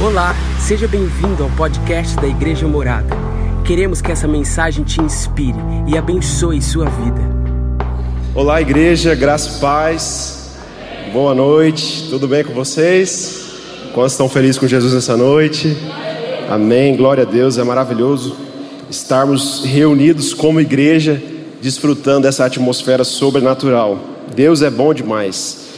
[0.00, 3.16] Olá, seja bem-vindo ao podcast da Igreja Morada.
[3.66, 5.58] Queremos que essa mensagem te inspire
[5.88, 7.20] e abençoe sua vida.
[8.32, 10.56] Olá, igreja, graça e paz.
[11.12, 13.56] Boa noite, tudo bem com vocês?
[13.92, 15.76] Quantos estão felizes com Jesus nessa noite?
[16.48, 18.36] Amém, glória a Deus, é maravilhoso
[18.88, 21.20] estarmos reunidos como igreja,
[21.60, 23.98] desfrutando dessa atmosfera sobrenatural.
[24.32, 25.70] Deus é bom demais.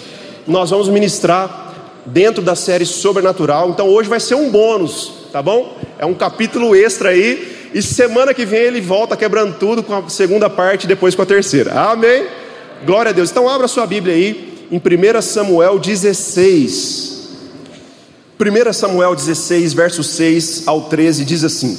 [0.46, 1.69] Nós vamos ministrar
[2.06, 3.70] dentro da série Sobrenatural.
[3.70, 5.76] Então hoje vai ser um bônus, tá bom?
[5.98, 7.70] É um capítulo extra aí.
[7.72, 11.22] E semana que vem ele volta quebrando tudo com a segunda parte e depois com
[11.22, 11.72] a terceira.
[11.72, 12.26] Amém?
[12.84, 13.30] Glória a Deus.
[13.30, 17.10] Então abra sua Bíblia aí em 1 Samuel 16.
[18.40, 21.78] 1 Samuel 16, versos 6 ao 13 diz assim: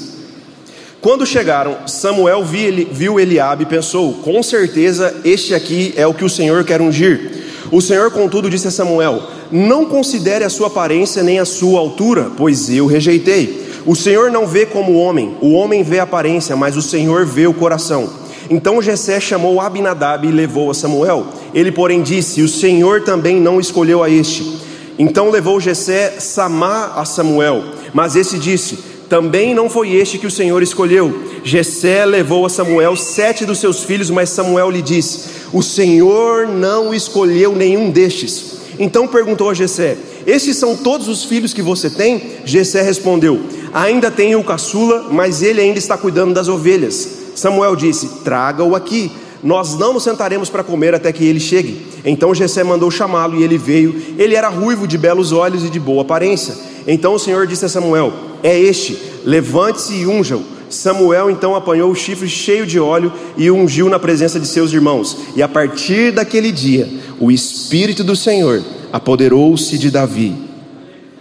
[1.01, 6.29] Quando chegaram, Samuel viu Eliabe e pensou: Com certeza este aqui é o que o
[6.29, 7.50] Senhor quer ungir.
[7.71, 12.29] O Senhor, contudo, disse a Samuel: Não considere a sua aparência nem a sua altura,
[12.35, 13.65] pois eu rejeitei.
[13.85, 17.25] O Senhor não vê como o homem, o homem vê a aparência, mas o Senhor
[17.25, 18.09] vê o coração.
[18.49, 21.27] Então Jessé chamou Abinadab e levou a Samuel.
[21.53, 24.59] Ele, porém, disse: O Senhor também não escolheu a este.
[24.99, 30.31] Então levou Jessé Samá a Samuel, mas esse disse: Também não foi este que o
[30.31, 31.23] Senhor escolheu.
[31.43, 36.93] Jessé levou a Samuel sete dos seus filhos, mas Samuel lhe disse: o Senhor não
[36.93, 38.59] escolheu nenhum destes.
[38.79, 42.37] Então perguntou a Jessé: Estes são todos os filhos que você tem?
[42.45, 43.41] Jessé respondeu:
[43.73, 47.33] Ainda tenho o caçula, mas ele ainda está cuidando das ovelhas.
[47.35, 49.11] Samuel disse: Traga-o aqui.
[49.43, 51.85] Nós não nos sentaremos para comer até que ele chegue.
[52.05, 53.93] Então Jessé mandou chamá-lo e ele veio.
[54.17, 56.55] Ele era ruivo, de belos olhos e de boa aparência.
[56.87, 60.43] Então o Senhor disse a Samuel: É este, levante-se e unja-o.
[60.69, 65.17] Samuel então apanhou o chifre cheio de óleo e ungiu na presença de seus irmãos.
[65.35, 66.87] E a partir daquele dia,
[67.19, 70.35] o Espírito do Senhor apoderou-se de Davi.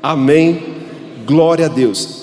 [0.02, 0.62] Amém.
[1.26, 2.20] Glória a Deus.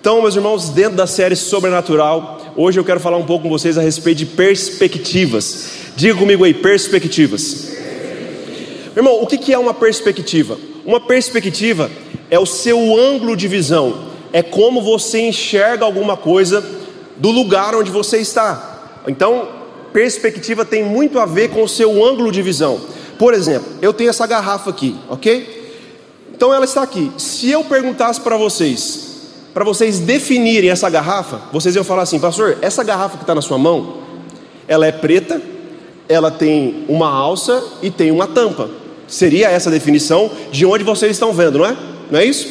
[0.00, 3.78] Então, meus irmãos, dentro da série Sobrenatural, hoje eu quero falar um pouco com vocês
[3.78, 5.68] a respeito de perspectivas.
[5.94, 7.70] Diga comigo aí, perspectivas.
[8.96, 10.58] Irmão, o que é uma perspectiva?
[10.84, 11.90] Uma perspectiva
[12.30, 16.64] é o seu ângulo de visão é como você enxerga alguma coisa
[17.16, 19.00] do lugar onde você está.
[19.06, 19.48] Então,
[19.92, 22.80] perspectiva tem muito a ver com o seu ângulo de visão.
[23.18, 25.62] Por exemplo, eu tenho essa garrafa aqui, ok?
[26.34, 27.12] Então ela está aqui.
[27.18, 29.12] Se eu perguntasse para vocês,
[29.54, 33.42] para vocês definirem essa garrafa, vocês iam falar assim, pastor, essa garrafa que está na
[33.42, 33.98] sua mão,
[34.66, 35.40] ela é preta,
[36.08, 38.68] ela tem uma alça e tem uma tampa.
[39.06, 41.76] Seria essa a definição de onde vocês estão vendo, não é?
[42.10, 42.48] Não é isso?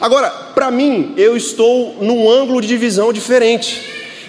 [0.00, 3.82] Agora, para mim, eu estou num ângulo de divisão diferente.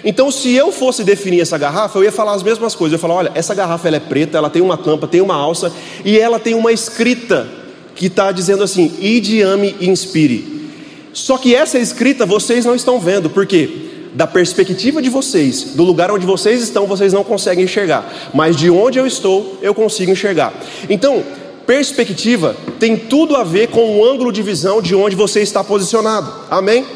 [0.04, 2.92] Então, se eu fosse definir essa garrafa, eu ia falar as mesmas coisas.
[2.92, 5.34] Eu ia falar: olha, essa garrafa ela é preta, ela tem uma tampa, tem uma
[5.34, 5.72] alça
[6.04, 7.48] e ela tem uma escrita
[7.96, 10.68] que está dizendo assim: ide, ame e inspire.
[11.14, 13.86] Só que essa escrita vocês não estão vendo, por quê?
[14.12, 18.68] Da perspectiva de vocês, do lugar onde vocês estão, vocês não conseguem enxergar, mas de
[18.68, 20.52] onde eu estou, eu consigo enxergar.
[20.90, 21.24] Então,
[21.68, 26.32] Perspectiva tem tudo a ver com o ângulo de visão de onde você está posicionado.
[26.50, 26.86] Amém?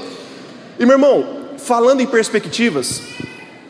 [0.78, 1.26] E meu irmão,
[1.58, 3.02] falando em perspectivas,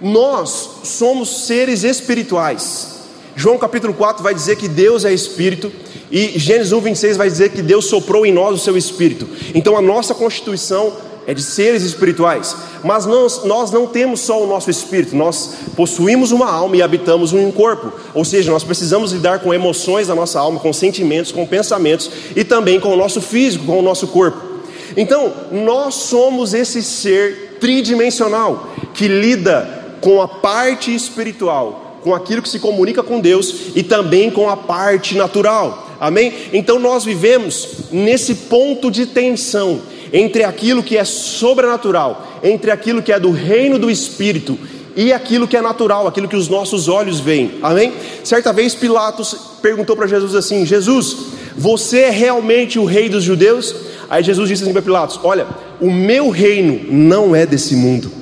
[0.01, 3.01] nós somos seres espirituais.
[3.35, 5.73] João capítulo 4 vai dizer que Deus é espírito
[6.09, 9.29] e Gênesis 1, 26 vai dizer que Deus soprou em nós o seu espírito.
[9.57, 10.93] Então a nossa constituição
[11.27, 16.33] é de seres espirituais, mas nós, nós não temos só o nosso espírito, nós possuímos
[16.33, 20.41] uma alma e habitamos um corpo, ou seja, nós precisamos lidar com emoções da nossa
[20.41, 24.53] alma, com sentimentos, com pensamentos e também com o nosso físico, com o nosso corpo.
[24.97, 32.49] Então, nós somos esse ser tridimensional que lida com a parte espiritual, com aquilo que
[32.49, 35.89] se comunica com Deus e também com a parte natural.
[36.01, 36.35] Amém?
[36.53, 39.81] Então nós vivemos nesse ponto de tensão
[40.13, 44.59] entre aquilo que é sobrenatural, entre aquilo que é do reino do Espírito
[44.95, 47.53] e aquilo que é natural, aquilo que os nossos olhos veem.
[47.63, 47.93] Amém?
[48.23, 51.17] Certa vez Pilatos perguntou para Jesus assim: Jesus,
[51.57, 53.75] você é realmente o rei dos judeus?
[54.11, 55.47] Aí Jesus disse assim para Pilatos: Olha,
[55.81, 58.13] o meu reino não é desse mundo.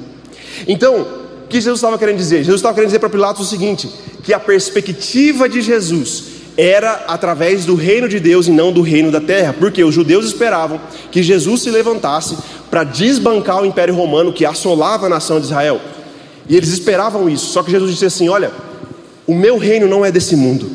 [0.69, 1.01] Então,
[1.45, 2.39] o que Jesus estava querendo dizer?
[2.39, 3.91] Jesus estava querendo dizer para Pilatos o seguinte:
[4.23, 6.30] que a perspectiva de Jesus
[6.61, 10.27] era através do reino de Deus e não do reino da terra, porque os judeus
[10.27, 10.79] esperavam
[11.11, 12.37] que Jesus se levantasse
[12.71, 15.81] para desbancar o império romano que assolava a nação de Israel.
[16.47, 18.53] E eles esperavam isso, só que Jesus disse assim: Olha,
[19.27, 20.71] o meu reino não é desse mundo.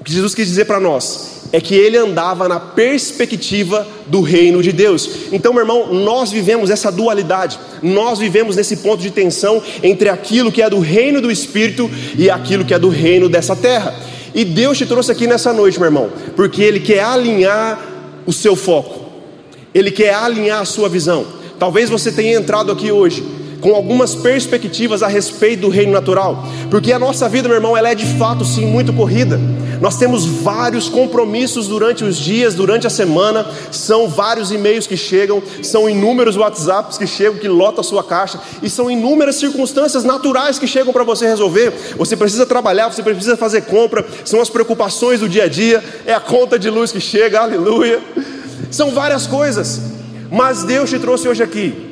[0.00, 4.60] O que Jesus quis dizer para nós é que ele andava na perspectiva do reino
[4.64, 5.08] de Deus.
[5.30, 10.50] Então, meu irmão, nós vivemos essa dualidade, nós vivemos nesse ponto de tensão entre aquilo
[10.50, 11.88] que é do reino do Espírito
[12.18, 14.10] e aquilo que é do reino dessa terra.
[14.34, 17.80] E Deus te trouxe aqui nessa noite, meu irmão, porque Ele quer alinhar
[18.26, 19.10] o seu foco.
[19.74, 21.26] Ele quer alinhar a sua visão.
[21.58, 23.22] Talvez você tenha entrado aqui hoje
[23.60, 27.90] com algumas perspectivas a respeito do reino natural, porque a nossa vida, meu irmão, ela
[27.90, 29.38] é de fato sim muito corrida.
[29.80, 35.42] Nós temos vários compromissos durante os dias, durante a semana, são vários e-mails que chegam,
[35.62, 40.58] são inúmeros WhatsApps que chegam, que lotam a sua caixa, e são inúmeras circunstâncias naturais
[40.58, 41.72] que chegam para você resolver.
[41.96, 46.12] Você precisa trabalhar, você precisa fazer compra, são as preocupações do dia a dia, é
[46.12, 48.00] a conta de luz que chega, aleluia.
[48.70, 49.80] São várias coisas,
[50.30, 51.89] mas Deus te trouxe hoje aqui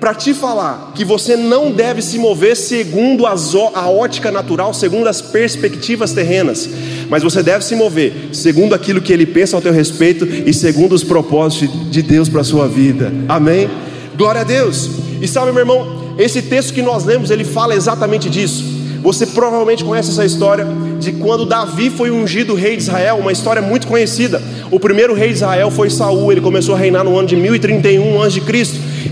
[0.00, 5.20] para te falar que você não deve se mover segundo a ótica natural, segundo as
[5.20, 6.68] perspectivas terrenas,
[7.08, 10.92] mas você deve se mover segundo aquilo que Ele pensa ao teu respeito e segundo
[10.92, 13.12] os propósitos de Deus para a sua vida.
[13.28, 13.68] Amém?
[14.16, 14.88] Glória a Deus.
[15.20, 18.64] E sabe, meu irmão, esse texto que nós lemos, ele fala exatamente disso.
[19.02, 20.66] Você provavelmente conhece essa história
[20.98, 24.42] de quando Davi foi ungido rei de Israel, uma história muito conhecida.
[24.70, 28.22] O primeiro rei de Israel foi Saul, ele começou a reinar no ano de 1031
[28.22, 28.40] a.C.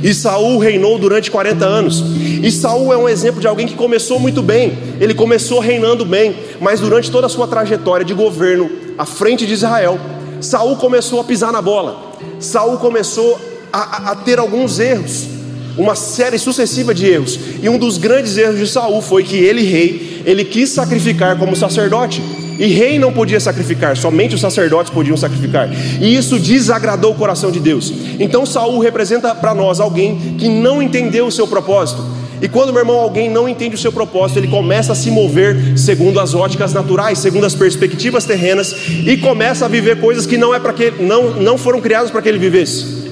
[0.03, 2.05] E Saul reinou durante 40 anos.
[2.43, 4.77] E Saul é um exemplo de alguém que começou muito bem.
[5.01, 9.53] Ele começou reinando bem, mas durante toda a sua trajetória de governo à frente de
[9.53, 9.99] Israel,
[10.41, 12.13] Saul começou a pisar na bola.
[12.39, 13.39] Saul começou
[13.73, 15.37] a, a ter alguns erros
[15.77, 17.39] uma série sucessiva de erros.
[17.63, 21.55] E um dos grandes erros de Saul foi que ele, rei, ele quis sacrificar como
[21.55, 22.23] sacerdote.
[22.59, 25.69] E rei não podia sacrificar, somente os sacerdotes podiam sacrificar.
[26.01, 27.93] E isso desagradou o coração de Deus.
[28.19, 32.03] Então Saul representa para nós alguém que não entendeu o seu propósito.
[32.41, 35.79] E quando, meu irmão, alguém não entende o seu propósito, ele começa a se mover
[35.79, 38.75] segundo as óticas naturais, segundo as perspectivas terrenas,
[39.07, 42.21] e começa a viver coisas que não é para que não, não foram criadas para
[42.21, 43.07] que ele vivesse.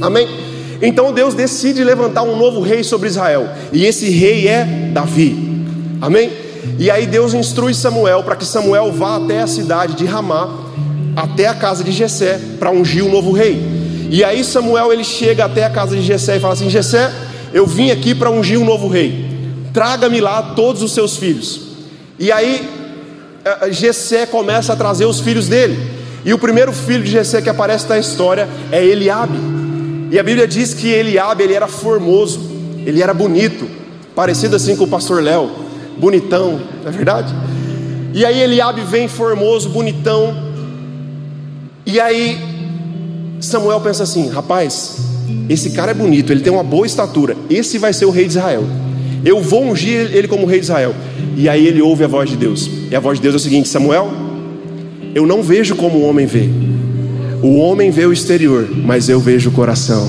[0.00, 0.28] Amém?
[0.80, 5.64] Então Deus decide levantar um novo rei sobre Israel, e esse rei é Davi.
[6.00, 6.45] Amém?
[6.78, 10.48] E aí Deus instrui Samuel para que Samuel vá até a cidade de Ramá,
[11.14, 13.60] até a casa de Jessé, para ungir o novo rei.
[14.10, 17.10] E aí Samuel ele chega até a casa de Jessé e fala assim: Jessé,
[17.52, 19.24] eu vim aqui para ungir um novo rei.
[19.72, 21.62] Traga-me lá todos os seus filhos.
[22.18, 22.68] E aí
[23.44, 25.78] eh, Jessé começa a trazer os filhos dele.
[26.24, 29.38] E o primeiro filho de Jessé que aparece na história é Eliabe.
[30.10, 32.40] E a Bíblia diz que Eliabe ele era formoso,
[32.84, 33.68] ele era bonito,
[34.14, 35.50] parecido assim com o pastor Léo,
[35.96, 37.34] bonitão, não é verdade?
[38.12, 40.34] E aí Eliabe vem formoso, bonitão.
[41.84, 42.38] E aí
[43.40, 44.98] Samuel pensa assim: rapaz,
[45.48, 48.30] esse cara é bonito, ele tem uma boa estatura, esse vai ser o rei de
[48.30, 48.64] Israel.
[49.24, 50.94] Eu vou ungir ele como rei de Israel.
[51.36, 52.70] E aí ele ouve a voz de Deus.
[52.90, 54.10] E a voz de Deus é o seguinte: Samuel,
[55.14, 56.48] eu não vejo como o homem vê.
[57.42, 60.08] O homem vê o exterior, mas eu vejo o coração.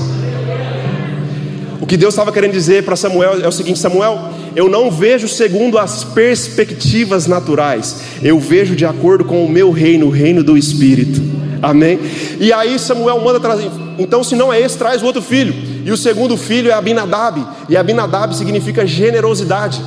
[1.80, 5.28] O que Deus estava querendo dizer para Samuel é o seguinte: Samuel, eu não vejo
[5.28, 10.56] segundo as perspectivas naturais, eu vejo de acordo com o meu reino, o reino do
[10.56, 11.20] Espírito.
[11.60, 11.98] Amém?
[12.38, 15.54] E aí Samuel manda trazer, então se não é esse, traz o outro filho.
[15.84, 19.80] E o segundo filho é Abinadab, e Abinadab significa generosidade.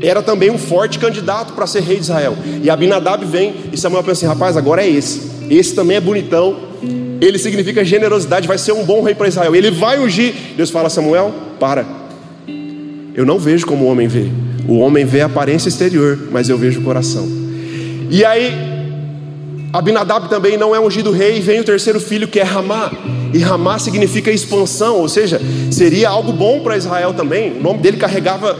[0.00, 2.36] Era também um forte candidato para ser rei de Israel.
[2.62, 5.28] E Abinadab vem, e Samuel pensa assim: rapaz, agora é esse.
[5.50, 6.56] Esse também é bonitão.
[7.20, 9.56] Ele significa generosidade, vai ser um bom rei para Israel.
[9.56, 10.34] Ele vai ungir.
[10.56, 11.84] Deus fala: Samuel, para.
[13.18, 14.28] Eu não vejo como o homem vê.
[14.68, 17.28] O homem vê a aparência exterior, mas eu vejo o coração.
[18.08, 18.54] E aí,
[19.72, 22.92] Abinadab também não é ungido rei, e vem o terceiro filho que é Ramá.
[23.34, 27.58] E Ramá significa expansão, ou seja, seria algo bom para Israel também.
[27.58, 28.56] O nome dele carregava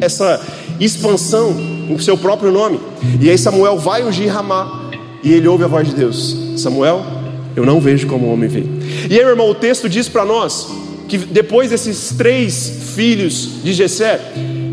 [0.00, 0.44] essa
[0.80, 1.54] expansão
[1.88, 2.80] em seu próprio nome.
[3.20, 4.90] E aí Samuel vai ungir Ramá.
[5.22, 7.06] E ele ouve a voz de Deus: Samuel,
[7.54, 8.64] eu não vejo como o homem vê.
[9.08, 13.72] E aí, meu irmão, o texto diz para nós que depois desses três filhos de
[13.72, 14.20] Jessé,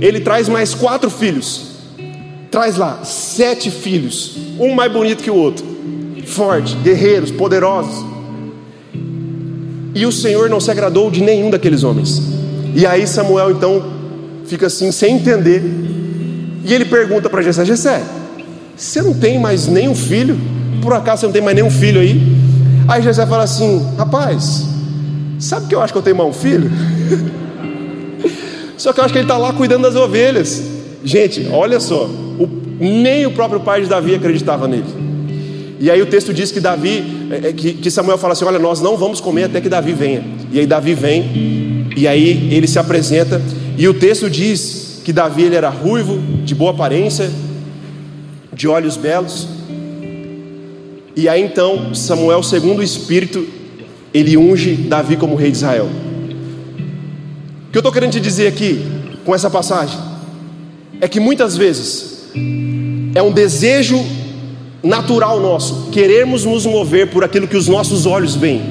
[0.02, 1.74] ele traz mais quatro filhos.
[2.50, 5.66] Traz lá sete filhos, um mais bonito que o outro,
[6.26, 8.06] forte, guerreiros, poderosos.
[9.96, 12.22] E o Senhor não se agradou de nenhum daqueles homens.
[12.76, 13.84] E aí Samuel então
[14.46, 15.64] fica assim sem entender.
[16.66, 18.04] E ele pergunta para Jessé: Jessé,
[18.76, 20.40] você não tem mais nenhum filho?
[20.82, 22.22] Por acaso você não tem mais nenhum filho aí?
[22.88, 24.68] Aí José fala assim: Rapaz,
[25.44, 26.72] sabe que eu acho que eu tenho um filho?
[28.78, 30.64] só que eu acho que ele está lá cuidando das ovelhas.
[31.04, 35.04] Gente, olha só, o, nem o próprio pai de Davi acreditava nele.
[35.80, 38.60] E aí o texto diz que Davi, é, é, que, que Samuel fala assim: Olha,
[38.60, 40.24] nós não vamos comer até que Davi venha.
[40.52, 43.42] E aí Davi vem, e aí ele se apresenta,
[43.78, 47.30] e o texto diz que Davi ele era ruivo, de boa aparência,
[48.54, 49.48] de olhos belos.
[51.16, 53.46] E aí então, Samuel, segundo o Espírito,
[54.14, 55.90] ele unge Davi como rei de Israel.
[57.68, 58.86] O que eu estou querendo te dizer aqui,
[59.26, 60.00] com essa passagem,
[61.02, 62.30] é que muitas vezes
[63.16, 64.00] é um desejo
[64.84, 68.62] natural nosso, queremos nos mover por aquilo que os nossos olhos veem.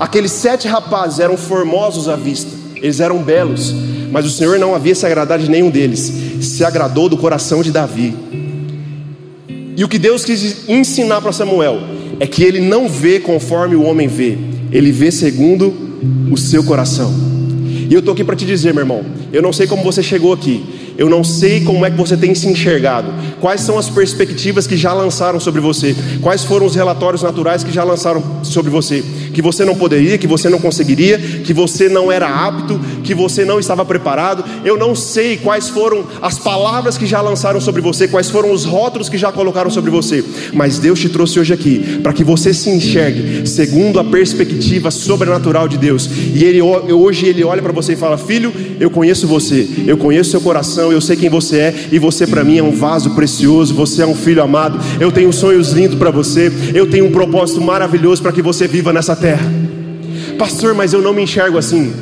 [0.00, 3.72] Aqueles sete rapazes eram formosos à vista, eles eram belos,
[4.10, 7.70] mas o Senhor não havia se agradado de nenhum deles, se agradou do coração de
[7.70, 8.14] Davi.
[9.76, 11.80] E o que Deus quis ensinar para Samuel
[12.20, 14.38] é que ele não vê conforme o homem vê,
[14.74, 15.72] ele vê segundo
[16.30, 17.14] o seu coração.
[17.88, 20.32] E eu estou aqui para te dizer, meu irmão, eu não sei como você chegou
[20.32, 20.64] aqui,
[20.96, 23.12] eu não sei como é que você tem se enxergado.
[23.40, 25.94] Quais são as perspectivas que já lançaram sobre você?
[26.20, 29.02] Quais foram os relatórios naturais que já lançaram sobre você?
[29.32, 33.44] Que você não poderia, que você não conseguiria, que você não era apto, que você
[33.44, 34.44] não estava preparado.
[34.64, 38.64] Eu não sei quais foram as palavras que já lançaram sobre você, quais foram os
[38.64, 40.24] rótulos que já colocaram sobre você.
[40.52, 45.66] Mas Deus te trouxe hoje aqui para que você se enxergue segundo a perspectiva sobrenatural
[45.66, 46.08] de Deus.
[46.34, 50.30] E ele, hoje ele olha para você e fala: Filho, eu conheço você, eu conheço
[50.30, 53.10] seu coração coração, eu sei quem você é, e você para mim é um vaso
[53.10, 57.12] precioso, você é um filho amado, eu tenho sonhos lindos para você, eu tenho um
[57.12, 59.50] propósito maravilhoso para que você viva nessa terra.
[60.38, 61.92] Pastor, mas eu não me enxergo assim.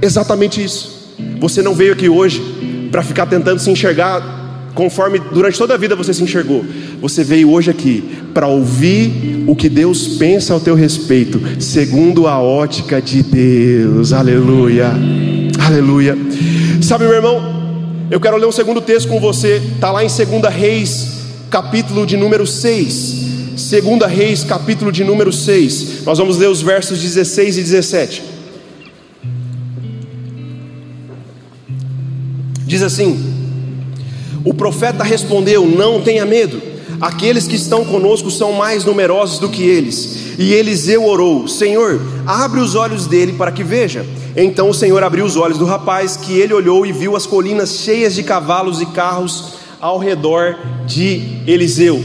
[0.00, 1.14] Exatamente isso.
[1.38, 2.42] Você não veio aqui hoje
[2.90, 4.38] para ficar tentando se enxergar
[4.74, 6.64] conforme durante toda a vida você se enxergou.
[7.00, 12.40] Você veio hoje aqui para ouvir o que Deus pensa ao teu respeito, segundo a
[12.40, 14.12] ótica de Deus.
[14.12, 14.90] Aleluia.
[15.58, 16.16] Aleluia.
[16.80, 17.59] Sabe, meu irmão,
[18.10, 21.06] eu quero ler um segundo texto com você, está lá em 2 Reis,
[21.48, 23.30] capítulo de número 6.
[23.52, 26.02] 2 Reis, capítulo de número 6.
[26.04, 28.22] Nós vamos ler os versos 16 e 17.
[32.66, 33.16] Diz assim:
[34.44, 36.60] O profeta respondeu: Não tenha medo,
[37.00, 40.36] aqueles que estão conosco são mais numerosos do que eles.
[40.36, 44.04] E Eliseu orou: Senhor, abre os olhos dele para que veja.
[44.36, 47.76] Então o Senhor abriu os olhos do rapaz, que ele olhou e viu as colinas
[47.76, 52.02] cheias de cavalos e carros ao redor de Eliseu.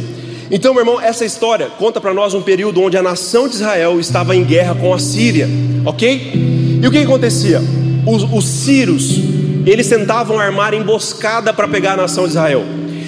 [0.49, 3.99] Então, meu irmão, essa história conta para nós um período onde a nação de Israel
[3.99, 5.47] estava em guerra com a Síria,
[5.85, 6.79] ok?
[6.81, 7.61] E o que acontecia?
[8.05, 9.19] Os, os sírios,
[9.65, 12.63] eles tentavam armar emboscada para pegar a nação de Israel.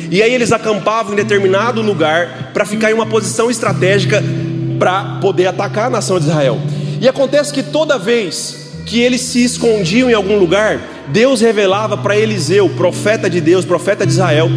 [0.10, 4.24] E aí eles acampavam em determinado lugar para ficar em uma posição estratégica
[4.80, 6.60] para poder atacar a nação de Israel.
[7.00, 12.18] E acontece que toda vez que eles se escondiam em algum lugar, Deus revelava para
[12.18, 14.50] Eliseu, profeta de Deus, profeta de Israel,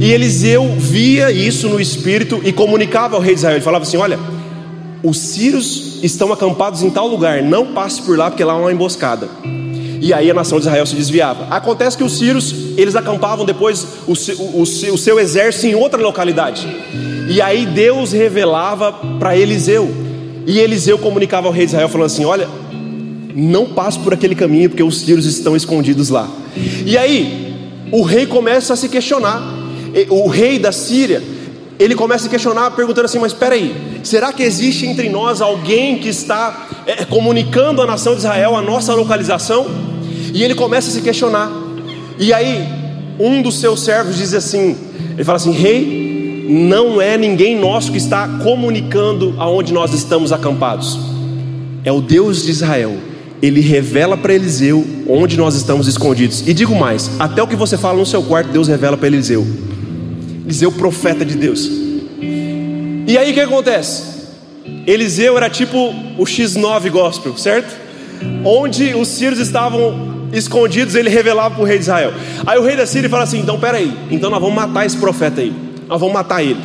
[0.00, 3.56] e Eliseu via isso no espírito e comunicava ao rei de Israel.
[3.56, 4.18] Ele falava assim: Olha,
[5.02, 8.72] os sírios estão acampados em tal lugar, não passe por lá porque lá é uma
[8.72, 9.28] emboscada.
[10.00, 11.46] E aí a nação de Israel se desviava.
[11.50, 16.66] Acontece que os sírios, eles acampavam depois o, o, o, seu exército em outra localidade.
[17.28, 19.90] E aí Deus revelava para Eliseu.
[20.46, 22.46] E Eliseu comunicava ao rei de Israel, falando assim: Olha,
[23.36, 26.26] não passe por aquele caminho, porque os sírios estão escondidos lá.
[26.86, 27.54] E aí,
[27.92, 29.42] o rei começa a se questionar.
[30.08, 31.22] O rei da Síria,
[31.78, 35.98] ele começa a questionar, perguntando assim: Mas espera aí, será que existe entre nós alguém
[35.98, 39.66] que está é, comunicando à nação de Israel a nossa localização?
[40.32, 41.50] E ele começa a se questionar.
[42.18, 42.66] E aí,
[43.18, 44.76] um dos seus servos diz assim:
[45.12, 50.98] Ele fala assim, rei, não é ninguém nosso que está comunicando aonde nós estamos acampados,
[51.84, 52.96] é o Deus de Israel
[53.42, 56.42] ele revela para Eliseu onde nós estamos escondidos.
[56.46, 59.46] E digo mais: até o que você fala no seu quarto, Deus revela para Eliseu.
[60.44, 61.68] Eliseu, profeta de Deus.
[63.06, 64.16] E aí o que acontece?
[64.86, 65.76] Eliseu era tipo
[66.18, 67.76] o X9 gospel, certo?
[68.44, 72.12] Onde os sírios estavam escondidos, ele revelava para o rei de Israel.
[72.46, 75.40] Aí o rei da Síria fala assim: então peraí, então nós vamos matar esse profeta
[75.40, 75.52] aí,
[75.88, 76.60] nós vamos matar ele.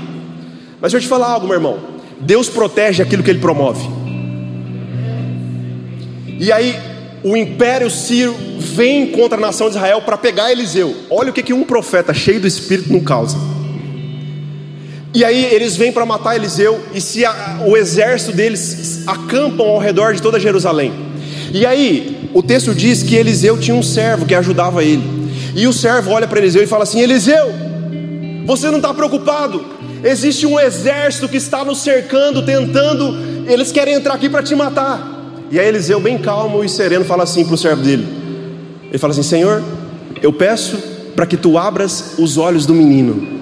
[0.79, 1.77] Mas deixa eu te falar algo, meu irmão:
[2.19, 4.00] Deus protege aquilo que ele promove.
[6.41, 6.75] E aí
[7.23, 10.95] o império sírio vem contra a nação de Israel para pegar Eliseu.
[11.07, 13.37] Olha o que, que um profeta cheio do espírito não causa.
[15.13, 19.77] E aí eles vêm para matar Eliseu e se a, o exército deles acampam ao
[19.77, 20.91] redor de toda Jerusalém.
[21.53, 25.03] E aí o texto diz que Eliseu tinha um servo que ajudava ele.
[25.55, 27.53] E o servo olha para Eliseu e fala assim: Eliseu,
[28.47, 29.63] você não está preocupado?
[30.03, 35.10] Existe um exército que está nos cercando, tentando, eles querem entrar aqui para te matar.
[35.51, 38.07] E aí Eliseu, bem calmo e sereno, fala assim para o servo dele:
[38.89, 39.61] Ele fala assim: Senhor,
[40.21, 40.77] eu peço
[41.15, 43.41] para que tu abras os olhos do menino.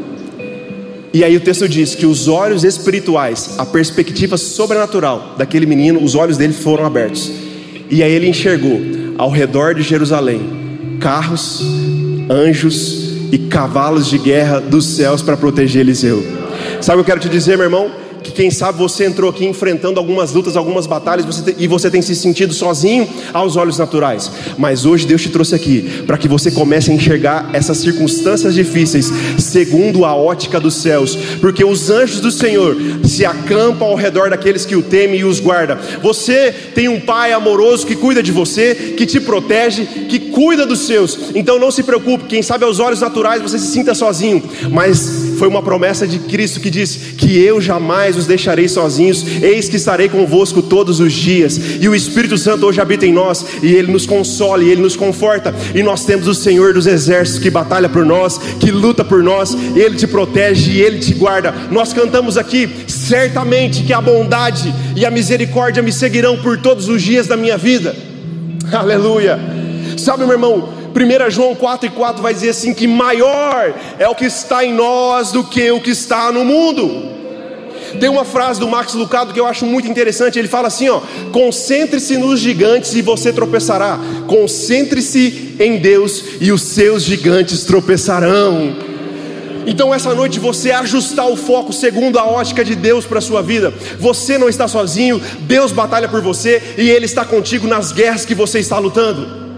[1.14, 6.16] E aí o texto diz que os olhos espirituais, a perspectiva sobrenatural daquele menino, os
[6.16, 7.32] olhos dele foram abertos.
[7.90, 8.80] E aí ele enxergou
[9.18, 11.62] ao redor de Jerusalém carros,
[12.30, 16.24] anjos e cavalos de guerra dos céus para proteger Eliseu.
[16.82, 17.90] Sabe o que eu quero te dizer, meu irmão?
[18.30, 22.02] Que quem sabe você entrou aqui enfrentando algumas lutas, algumas batalhas você e você tem
[22.02, 24.32] se sentido sozinho aos olhos naturais.
[24.58, 29.12] Mas hoje Deus te trouxe aqui para que você comece a enxergar essas circunstâncias difíceis
[29.40, 34.66] segundo a ótica dos céus, porque os anjos do Senhor se acampam ao redor daqueles
[34.66, 35.80] que o temem e os guarda.
[36.02, 40.80] Você tem um pai amoroso que cuida de você, que te protege, que cuida dos
[40.80, 41.18] seus.
[41.36, 45.48] Então não se preocupe, quem sabe aos olhos naturais você se sinta sozinho, mas foi
[45.48, 50.10] uma promessa de Cristo que diz que eu jamais os deixarei sozinhos, eis que estarei
[50.10, 51.58] convosco todos os dias.
[51.80, 54.98] E o Espírito Santo hoje habita em nós, e ele nos consola, e ele nos
[54.98, 55.56] conforta.
[55.74, 59.56] E nós temos o Senhor dos exércitos que batalha por nós, que luta por nós,
[59.78, 61.54] ele te protege e ele te guarda.
[61.72, 67.02] Nós cantamos aqui, certamente que a bondade e a misericórdia me seguirão por todos os
[67.02, 67.96] dias da minha vida.
[68.74, 69.40] Aleluia.
[69.98, 74.16] Sabe, meu irmão, 1 João 4 e 4 vai dizer assim: que maior é o
[74.16, 77.20] que está em nós do que o que está no mundo.
[78.00, 80.38] Tem uma frase do Max Lucado que eu acho muito interessante.
[80.38, 84.00] Ele fala assim: ó, concentre-se nos gigantes e você tropeçará.
[84.28, 88.90] Concentre-se em Deus e os seus gigantes tropeçarão.
[89.66, 93.42] Então essa noite você ajustar o foco segundo a ótica de Deus para a sua
[93.42, 93.74] vida.
[94.00, 98.34] Você não está sozinho, Deus batalha por você e Ele está contigo nas guerras que
[98.34, 99.49] você está lutando.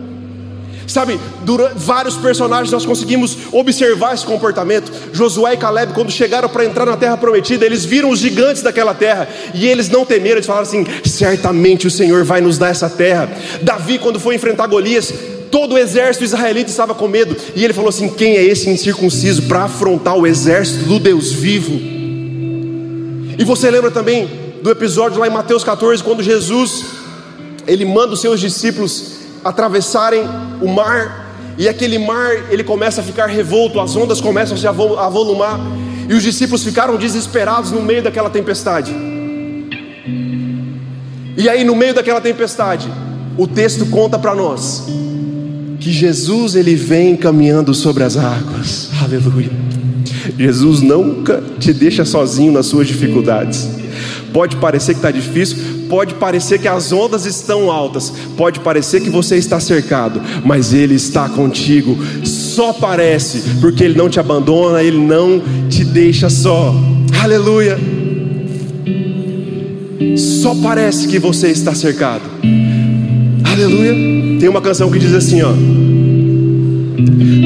[0.92, 4.92] Sabe, durante vários personagens nós conseguimos observar esse comportamento.
[5.14, 8.94] Josué e Caleb, quando chegaram para entrar na terra prometida, eles viram os gigantes daquela
[8.94, 12.90] terra e eles não temeram, eles falaram assim: certamente o Senhor vai nos dar essa
[12.90, 13.32] terra.
[13.62, 15.14] Davi, quando foi enfrentar Golias,
[15.50, 19.44] todo o exército israelita estava com medo, e ele falou assim: Quem é esse incircunciso
[19.44, 21.72] para afrontar o exército do Deus vivo?
[23.38, 24.30] E você lembra também
[24.62, 26.84] do episódio lá em Mateus 14, quando Jesus
[27.66, 30.24] ele manda os seus discípulos atravessarem
[30.62, 34.68] o mar, e aquele mar ele começa a ficar revolto, as ondas começam a se
[34.68, 35.60] avolumar,
[36.08, 38.94] e os discípulos ficaram desesperados no meio daquela tempestade.
[41.38, 42.88] E aí, no meio daquela tempestade,
[43.38, 44.86] o texto conta para nós
[45.80, 48.90] que Jesus ele vem caminhando sobre as águas.
[49.02, 49.50] Aleluia.
[50.38, 53.68] Jesus nunca te deixa sozinho nas suas dificuldades.
[54.32, 55.58] Pode parecer que está difícil,
[55.92, 60.96] pode parecer que as ondas estão altas, pode parecer que você está cercado, mas Ele
[60.96, 61.98] está contigo.
[62.24, 66.74] Só parece, porque Ele não te abandona, Ele não te deixa só.
[67.22, 67.78] Aleluia.
[70.16, 72.24] Só parece que você está cercado.
[73.44, 74.40] Aleluia.
[74.40, 75.52] Tem uma canção que diz assim, ó.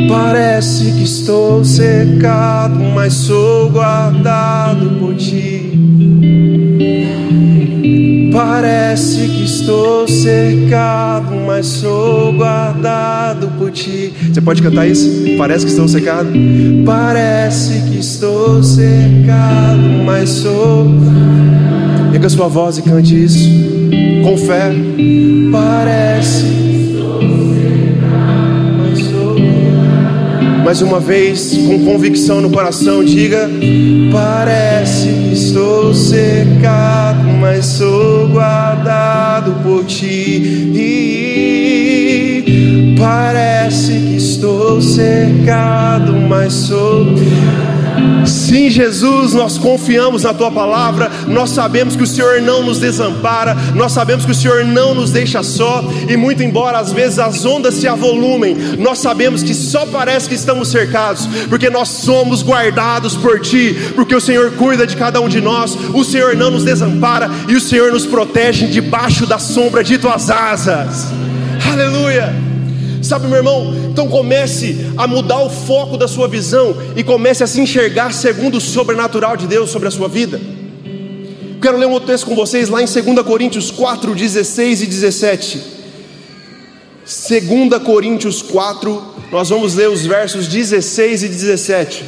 [0.07, 5.65] Parece que estou cercado, mas sou guardado por ti.
[8.31, 14.13] Parece que estou cercado, mas sou guardado por ti.
[14.31, 15.09] Você pode cantar isso?
[15.37, 16.29] Parece que estou cercado.
[16.85, 20.87] Parece que estou cercado, mas sou.
[22.11, 23.49] Pega a sua voz e cante isso
[24.23, 24.73] com fé.
[25.51, 26.45] Parece
[30.65, 33.47] mais uma vez, com convicção no coração, diga:
[34.11, 40.73] Parece que estou cercado, mas sou guardado por ti.
[42.97, 47.05] Parece que estou cercado, mas sou.
[48.25, 53.55] Sim, Jesus, nós confiamos na tua palavra, nós sabemos que o Senhor não nos desampara,
[53.75, 57.45] nós sabemos que o Senhor não nos deixa só, e muito embora às vezes as
[57.45, 63.15] ondas se avolumem, nós sabemos que só parece que estamos cercados, porque nós somos guardados
[63.15, 66.63] por ti, porque o Senhor cuida de cada um de nós, o Senhor não nos
[66.63, 71.07] desampara e o Senhor nos protege debaixo da sombra de tuas asas.
[71.71, 72.54] Aleluia!
[73.05, 77.47] Sabe, meu irmão, então comece a mudar o foco da sua visão e comece a
[77.47, 80.41] se enxergar segundo o sobrenatural de Deus sobre a sua vida.
[81.61, 85.61] Quero ler um outro texto com vocês lá em 2 Coríntios 4, 16 e 17.
[87.29, 92.05] 2 Coríntios 4, nós vamos ler os versos 16 e 17.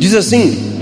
[0.00, 0.73] Diz assim: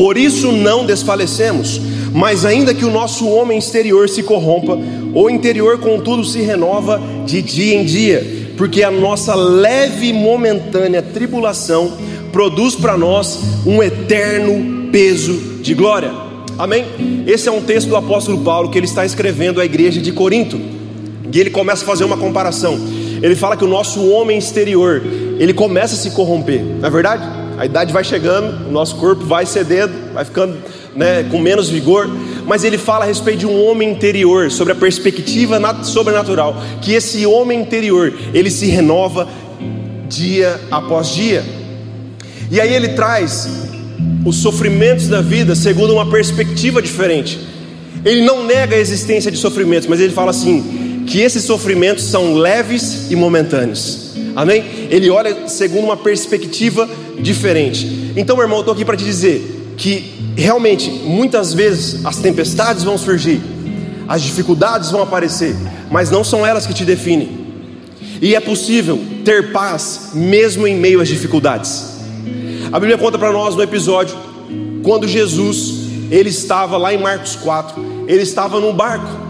[0.00, 1.78] por isso não desfalecemos,
[2.10, 4.78] mas ainda que o nosso homem exterior se corrompa,
[5.12, 11.02] o interior contudo se renova de dia em dia, porque a nossa leve e momentânea
[11.02, 11.92] tribulação
[12.32, 16.10] produz para nós um eterno peso de glória.
[16.56, 16.86] Amém?
[17.26, 20.58] Esse é um texto do apóstolo Paulo que ele está escrevendo à igreja de Corinto.
[21.30, 22.80] E ele começa a fazer uma comparação.
[23.22, 25.02] Ele fala que o nosso homem exterior,
[25.38, 26.64] ele começa a se corromper.
[26.64, 27.39] Não é verdade?
[27.60, 30.56] A idade vai chegando, o nosso corpo vai cedendo, vai ficando
[30.96, 32.08] né, com menos vigor,
[32.46, 37.26] mas ele fala a respeito de um homem interior, sobre a perspectiva sobrenatural, que esse
[37.26, 39.28] homem interior, ele se renova
[40.08, 41.44] dia após dia.
[42.50, 43.46] E aí ele traz
[44.24, 47.38] os sofrimentos da vida segundo uma perspectiva diferente.
[48.02, 50.79] Ele não nega a existência de sofrimentos, mas ele fala assim:
[51.10, 54.12] que esses sofrimentos são leves e momentâneos.
[54.36, 54.64] Amém?
[54.88, 58.12] Ele olha segundo uma perspectiva diferente.
[58.16, 62.84] Então, meu irmão, eu estou aqui para te dizer que realmente, muitas vezes, as tempestades
[62.84, 63.40] vão surgir,
[64.06, 65.56] as dificuldades vão aparecer,
[65.90, 67.40] mas não são elas que te definem.
[68.22, 71.98] E é possível ter paz mesmo em meio às dificuldades.
[72.70, 74.16] A Bíblia conta para nós no episódio
[74.84, 75.74] quando Jesus
[76.08, 79.29] ele estava lá em Marcos 4, ele estava num barco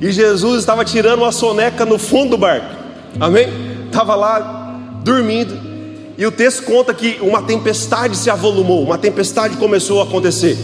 [0.00, 2.74] e Jesus estava tirando uma soneca no fundo do barco.
[3.18, 3.48] Amém?
[3.86, 5.70] Estava lá dormindo
[6.16, 10.56] e o texto conta que uma tempestade se avolumou, uma tempestade começou a acontecer.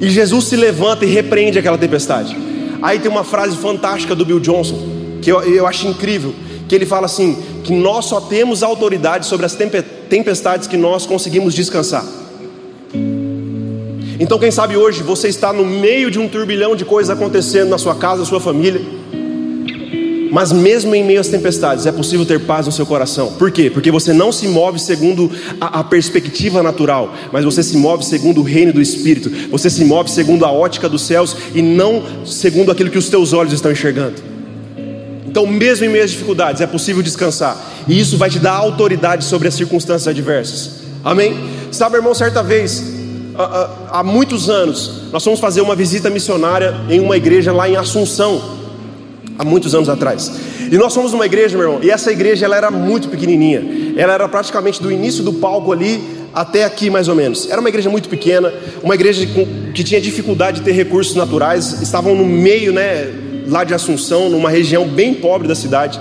[0.00, 2.36] E Jesus se levanta e repreende aquela tempestade.
[2.82, 4.76] Aí tem uma frase fantástica do Bill Johnson
[5.22, 6.34] que eu, eu acho incrível
[6.68, 9.56] que ele fala assim: que nós só temos autoridade sobre as
[10.08, 12.04] tempestades que nós conseguimos descansar.
[14.20, 17.78] Então, quem sabe hoje você está no meio de um turbilhão de coisas acontecendo na
[17.78, 18.82] sua casa, na sua família,
[20.30, 23.32] mas mesmo em meio às tempestades é possível ter paz no seu coração.
[23.32, 23.70] Por quê?
[23.70, 28.42] Porque você não se move segundo a, a, perspectiva natural, mas você se move segundo
[28.42, 29.30] o reino do Espírito.
[29.50, 33.32] Você se move segundo a ótica dos céus e não segundo aquilo que os teus
[33.32, 34.22] olhos estão enxergando.
[35.26, 37.56] Então, mesmo em meio às dificuldades, é possível descansar.
[37.88, 40.80] E isso vai te dar autoridade sobre as circunstâncias adversas.
[41.02, 41.34] Amém?
[41.72, 42.89] Sabe, irmão, certa vez,
[43.90, 48.40] há muitos anos, nós fomos fazer uma visita missionária em uma igreja lá em Assunção,
[49.38, 50.32] há muitos anos atrás.
[50.70, 53.94] E nós fomos numa igreja, meu irmão, e essa igreja ela era muito pequenininha.
[53.96, 56.00] Ela era praticamente do início do palco ali
[56.32, 57.48] até aqui mais ou menos.
[57.50, 59.26] Era uma igreja muito pequena, uma igreja
[59.74, 63.12] que tinha dificuldade de ter recursos naturais, estavam no meio, né,
[63.48, 66.00] lá de Assunção, numa região bem pobre da cidade.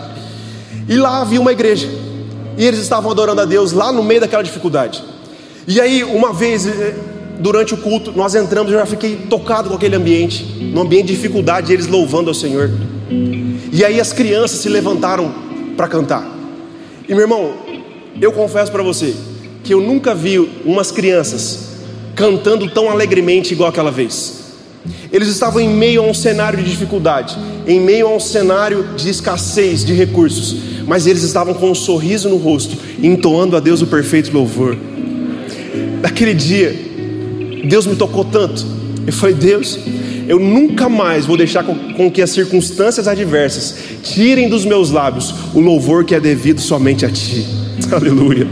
[0.88, 1.88] E lá havia uma igreja.
[2.58, 5.04] E eles estavam adorando a Deus lá no meio daquela dificuldade.
[5.68, 6.96] E aí, uma vez, eh,
[7.40, 11.16] durante o culto, nós entramos, eu já fiquei tocado com aquele ambiente, no ambiente de
[11.16, 12.70] dificuldade, eles louvando ao Senhor.
[13.72, 15.34] E aí as crianças se levantaram
[15.76, 16.28] para cantar.
[17.08, 17.54] E meu irmão,
[18.22, 19.16] eu confesso para você
[19.64, 21.70] que eu nunca vi umas crianças
[22.16, 24.40] cantando tão alegremente igual aquela vez.
[25.12, 29.10] Eles estavam em meio a um cenário de dificuldade, em meio a um cenário de
[29.10, 33.88] escassez de recursos, mas eles estavam com um sorriso no rosto, entoando a Deus o
[33.88, 34.78] perfeito louvor.
[36.02, 36.89] Naquele dia,
[37.64, 38.66] Deus me tocou tanto.
[39.06, 39.80] Eu falei, Deus,
[40.28, 45.60] eu nunca mais vou deixar com, que as circunstâncias adversas tirem dos meus lábios o
[45.60, 47.46] louvor que é devido somente a Ti.
[47.92, 48.48] Aleluia.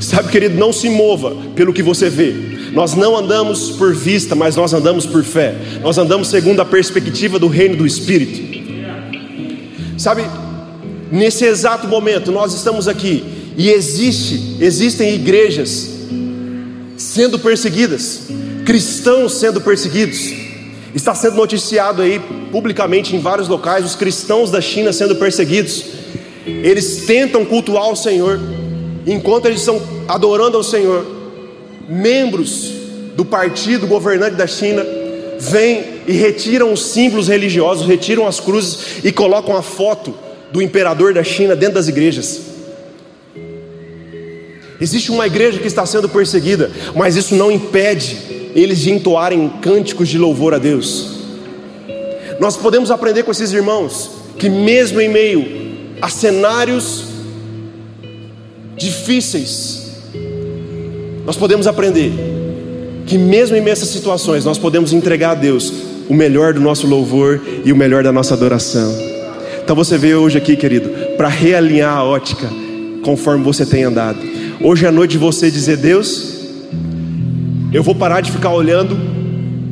[0.00, 2.34] Sabe, querido, não se mova pelo que você vê,
[2.72, 5.54] nós não andamos por vista, mas nós andamos por fé.
[5.82, 8.58] Nós andamos segundo a perspectiva do reino do Espírito.
[9.98, 10.22] Sabe,
[11.10, 13.24] nesse exato momento nós estamos aqui
[13.56, 15.97] e existe, existem igrejas
[16.98, 18.22] sendo perseguidas,
[18.66, 20.18] cristãos sendo perseguidos.
[20.94, 25.84] Está sendo noticiado aí publicamente em vários locais os cristãos da China sendo perseguidos.
[26.44, 28.40] Eles tentam cultuar o Senhor,
[29.06, 31.06] enquanto eles estão adorando ao Senhor,
[31.88, 32.72] membros
[33.14, 34.84] do partido governante da China
[35.38, 40.14] vêm e retiram os símbolos religiosos, retiram as cruzes e colocam a foto
[40.50, 42.47] do imperador da China dentro das igrejas.
[44.80, 48.16] Existe uma igreja que está sendo perseguida, mas isso não impede
[48.54, 51.18] eles de entoarem cânticos de louvor a Deus.
[52.38, 55.44] Nós podemos aprender com esses irmãos que, mesmo em meio
[56.00, 57.04] a cenários
[58.76, 59.88] difíceis,
[61.26, 62.12] nós podemos aprender
[63.06, 65.72] que, mesmo em essas situações, nós podemos entregar a Deus
[66.08, 68.94] o melhor do nosso louvor e o melhor da nossa adoração.
[69.62, 72.48] Então você veio hoje aqui, querido, para realinhar a ótica
[73.02, 74.18] conforme você tem andado.
[74.60, 76.36] Hoje é noite de você dizer: Deus,
[77.72, 78.96] eu vou parar de ficar olhando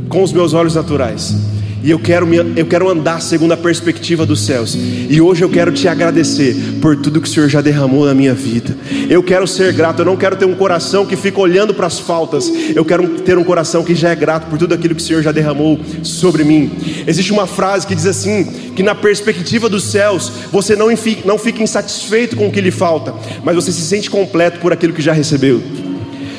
[0.08, 4.26] com os meus olhos naturais e eu quero, me, eu quero andar segundo a perspectiva
[4.26, 4.76] dos céus.
[4.76, 8.34] E hoje eu quero te agradecer por tudo que o Senhor já derramou na minha
[8.34, 8.76] vida.
[9.08, 11.98] Eu quero ser grato, eu não quero ter um coração que fica olhando para as
[11.98, 12.50] faltas.
[12.74, 15.22] Eu quero ter um coração que já é grato por tudo aquilo que o Senhor
[15.22, 16.72] já derramou sobre mim.
[17.06, 20.88] Existe uma frase que diz assim: que na perspectiva dos céus, você não,
[21.24, 24.92] não fica insatisfeito com o que lhe falta, mas você se sente completo por aquilo
[24.92, 25.62] que já recebeu.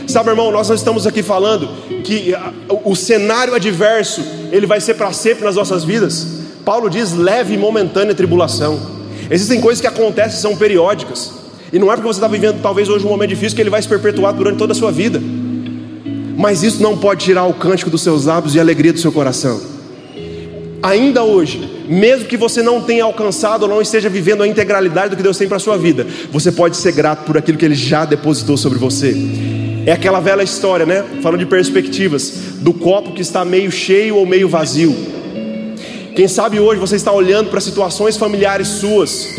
[0.08, 1.68] Sabe, irmão, nós não estamos aqui falando
[2.04, 2.34] que
[2.86, 6.26] o cenário adverso ele vai ser para sempre nas nossas vidas.
[6.64, 8.80] Paulo diz leve e momentânea tribulação.
[9.30, 11.34] Existem coisas que acontecem são periódicas.
[11.72, 13.82] E não é porque você está vivendo talvez hoje um momento difícil que ele vai
[13.82, 15.22] se perpetuar durante toda a sua vida.
[16.38, 19.12] mas isso não pode tirar o cântico dos seus lábios e a alegria do seu
[19.12, 19.60] coração.
[20.84, 25.18] Ainda hoje, mesmo que você não tenha alcançado ou não esteja vivendo a integralidade do
[25.18, 27.76] que Deus tem para a sua vida, você pode ser grato por aquilo que Ele
[27.76, 29.18] já depositou sobre você.
[29.88, 31.02] É aquela velha história, né?
[31.22, 34.94] Falando de perspectivas, do copo que está meio cheio ou meio vazio.
[36.14, 39.30] Quem sabe hoje você está olhando para situações familiares suas,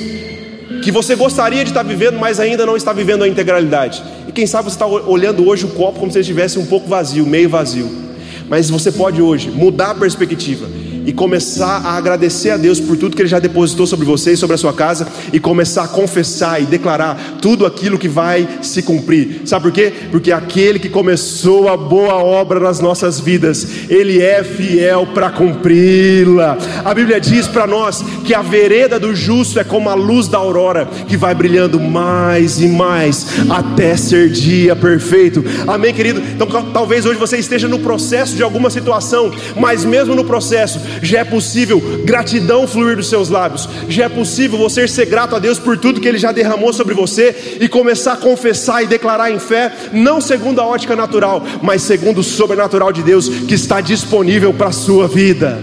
[0.82, 4.02] que você gostaria de estar vivendo, mas ainda não está vivendo a integralidade.
[4.26, 7.26] E quem sabe você está olhando hoje o copo como se estivesse um pouco vazio,
[7.26, 8.07] meio vazio.
[8.48, 10.68] Mas você pode hoje mudar a perspectiva
[11.08, 14.36] e começar a agradecer a Deus por tudo que Ele já depositou sobre você e
[14.36, 18.82] sobre a sua casa e começar a confessar e declarar tudo aquilo que vai se
[18.82, 19.40] cumprir.
[19.46, 19.90] Sabe por quê?
[20.10, 26.58] Porque aquele que começou a boa obra nas nossas vidas, Ele é fiel para cumpri-la.
[26.84, 30.36] A Bíblia diz para nós que a vereda do justo é como a luz da
[30.36, 35.42] aurora que vai brilhando mais e mais até ser dia perfeito.
[35.66, 36.20] Amém, querido?
[36.20, 41.20] Então talvez hoje você esteja no processo de alguma situação, mas mesmo no processo, já
[41.20, 45.58] é possível gratidão fluir dos seus lábios, já é possível você ser grato a Deus
[45.58, 49.38] por tudo que Ele já derramou sobre você e começar a confessar e declarar em
[49.38, 54.54] fé, não segundo a ótica natural, mas segundo o sobrenatural de Deus que está disponível
[54.54, 55.60] para a sua vida.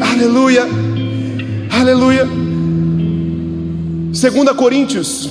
[0.00, 0.66] Aleluia,
[1.70, 2.26] aleluia.
[4.12, 5.30] 2 Coríntios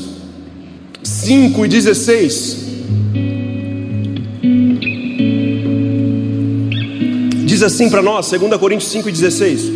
[1.03, 2.60] 5 e 16.
[7.61, 9.71] Diz assim para nós, 2 Coríntios 5,16: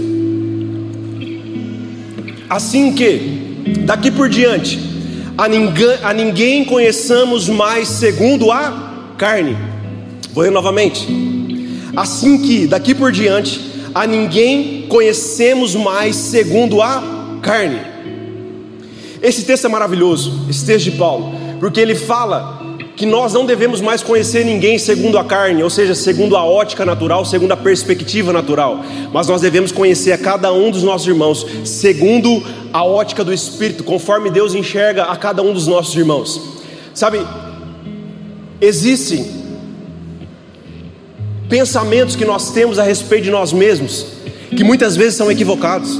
[2.49, 4.79] Assim que, daqui por diante,
[5.37, 9.55] a ninguém, a ninguém conheçamos mais segundo a carne.
[10.33, 11.07] Vou ler novamente.
[11.95, 13.61] Assim que, daqui por diante,
[13.93, 17.03] a ninguém conhecemos mais segundo a
[17.41, 17.79] carne.
[19.21, 22.64] Esse texto é maravilhoso, esse texto de Paulo, porque ele fala
[22.95, 26.85] que nós não devemos mais conhecer ninguém segundo a carne, ou seja, segundo a ótica
[26.85, 31.45] natural, segundo a perspectiva natural, mas nós devemos conhecer a cada um dos nossos irmãos
[31.65, 36.41] segundo a ótica do Espírito, conforme Deus enxerga a cada um dos nossos irmãos.
[36.93, 37.19] Sabe,
[38.61, 39.25] existem
[41.49, 44.05] pensamentos que nós temos a respeito de nós mesmos,
[44.55, 45.99] que muitas vezes são equivocados.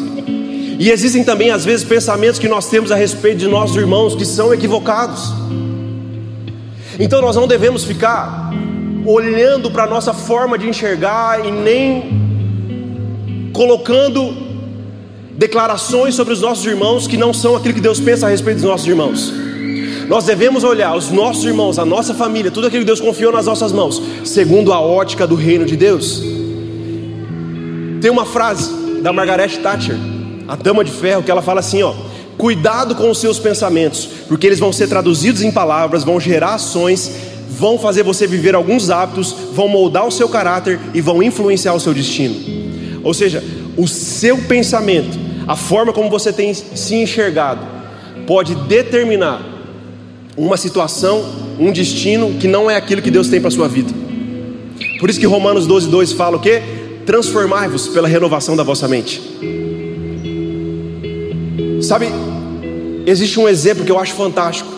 [0.79, 4.25] E existem também, às vezes, pensamentos que nós temos a respeito de nossos irmãos que
[4.25, 5.33] são equivocados.
[6.99, 8.51] Então nós não devemos ficar
[9.05, 14.35] olhando para a nossa forma de enxergar e nem colocando
[15.31, 18.69] declarações sobre os nossos irmãos que não são aquilo que Deus pensa a respeito dos
[18.69, 19.33] nossos irmãos.
[20.07, 23.45] Nós devemos olhar os nossos irmãos, a nossa família, tudo aquilo que Deus confiou nas
[23.45, 26.21] nossas mãos, segundo a ótica do reino de Deus.
[28.01, 29.95] Tem uma frase da Margaret Thatcher,
[30.47, 31.93] a dama de ferro, que ela fala assim, ó:
[32.37, 37.11] Cuidado com os seus pensamentos, porque eles vão ser traduzidos em palavras, vão gerar ações,
[37.57, 41.79] vão fazer você viver alguns hábitos, vão moldar o seu caráter e vão influenciar o
[41.79, 42.35] seu destino.
[43.03, 43.43] Ou seja,
[43.77, 45.17] o seu pensamento,
[45.47, 47.61] a forma como você tem se enxergado,
[48.27, 49.41] pode determinar
[50.35, 51.23] uma situação,
[51.57, 53.93] um destino que não é aquilo que Deus tem para a sua vida.
[54.99, 56.61] Por isso que Romanos 12, 2 fala o que?
[57.05, 59.64] Transformai-vos pela renovação da vossa mente.
[61.85, 62.07] Sabe,
[63.05, 64.71] existe um exemplo que eu acho fantástico.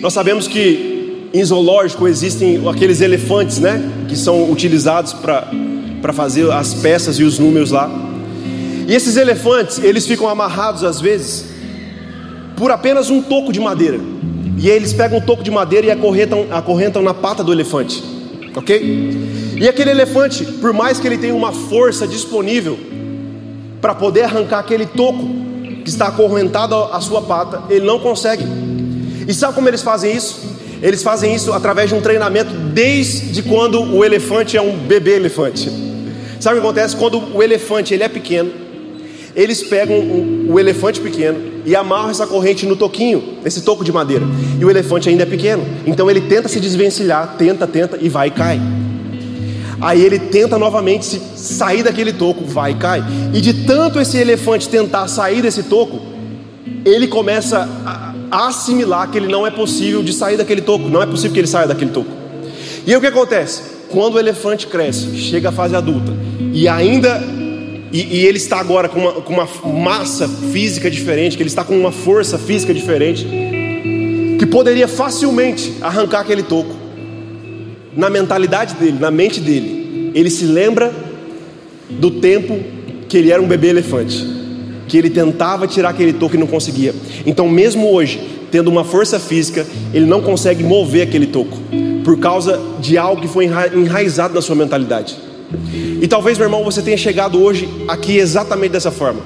[0.00, 3.82] Nós sabemos que em zoológico existem aqueles elefantes, né?
[4.08, 7.90] Que são utilizados para fazer as peças e os números lá.
[8.86, 11.46] E esses elefantes, eles ficam amarrados às vezes
[12.56, 13.98] por apenas um toco de madeira.
[14.58, 18.00] E aí eles pegam um toco de madeira e acorrentam, acorrentam na pata do elefante.
[18.54, 19.56] Ok?
[19.56, 22.78] E aquele elefante, por mais que ele tenha uma força disponível
[23.80, 25.47] para poder arrancar aquele toco,
[25.88, 28.44] que está acorrentado à sua pata, ele não consegue.
[29.26, 30.38] E sabe como eles fazem isso?
[30.82, 35.70] Eles fazem isso através de um treinamento desde quando o elefante é um bebê elefante.
[36.38, 36.94] Sabe o que acontece?
[36.94, 38.50] Quando o elefante ele é pequeno,
[39.34, 39.96] eles pegam
[40.48, 44.24] o, elefante pequeno e amarram essa corrente no toquinho, nesse toco de madeira.
[44.60, 48.28] E o elefante ainda é pequeno, então ele tenta se desvencilhar, tenta, tenta e vai
[48.28, 48.60] e cai.
[49.80, 53.04] Aí ele tenta novamente sair daquele toco, vai e cai.
[53.32, 56.00] E de tanto esse elefante tentar sair desse toco,
[56.84, 61.06] ele começa a assimilar que ele não é possível de sair daquele toco, não é
[61.06, 62.10] possível que ele saia daquele toco.
[62.86, 63.62] E aí o que acontece?
[63.90, 66.12] Quando o elefante cresce, chega à fase adulta,
[66.52, 67.22] e ainda
[67.90, 69.48] e, e, ele está agora com uma, com uma,
[69.82, 73.26] massa física diferente, que ele está com uma força física diferente,
[74.38, 76.77] que poderia facilmente arrancar aquele toco
[77.96, 80.92] na mentalidade dele, na mente dele, ele se lembra
[81.90, 82.58] do tempo
[83.08, 84.26] que ele era um bebê elefante,
[84.86, 86.94] que ele tentava tirar aquele toco e não conseguia.
[87.24, 88.20] Então, mesmo hoje,
[88.50, 91.56] tendo uma força física, ele não consegue mover aquele toco,
[92.04, 95.16] por causa de algo que foi enraizado na sua mentalidade.
[96.00, 99.20] E talvez, meu irmão, você tenha chegado hoje aqui exatamente dessa forma.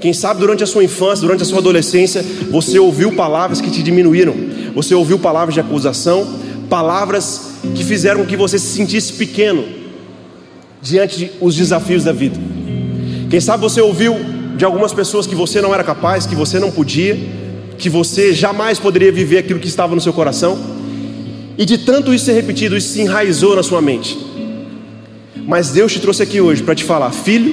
[0.00, 3.82] Quem sabe durante a sua infância, durante a sua adolescência, você ouviu palavras que te
[3.82, 4.34] diminuíram,
[4.74, 6.26] você ouviu palavras de acusação,
[6.72, 9.62] palavras que fizeram com que você se sentisse pequeno
[10.80, 12.40] diante dos desafios da vida.
[13.28, 14.16] Quem sabe você ouviu
[14.56, 17.14] de algumas pessoas que você não era capaz, que você não podia,
[17.76, 20.58] que você jamais poderia viver aquilo que estava no seu coração,
[21.58, 24.18] e de tanto isso ser repetido, isso se enraizou na sua mente.
[25.46, 27.52] Mas Deus te trouxe aqui hoje para te falar, filho,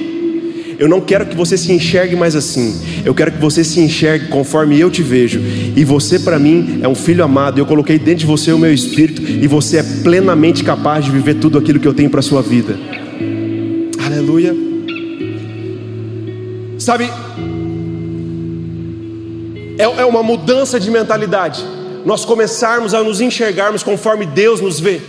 [0.78, 2.74] eu não quero que você se enxergue mais assim.
[3.04, 5.38] Eu quero que você se enxergue conforme eu te vejo.
[5.76, 7.58] E você, para mim, é um filho amado.
[7.58, 9.22] Eu coloquei dentro de você o meu espírito.
[9.22, 12.78] E você é plenamente capaz de viver tudo aquilo que eu tenho para sua vida.
[14.04, 14.54] Aleluia.
[16.78, 17.10] Sabe,
[19.78, 21.64] é, é uma mudança de mentalidade.
[22.04, 25.00] Nós começarmos a nos enxergarmos conforme Deus nos vê.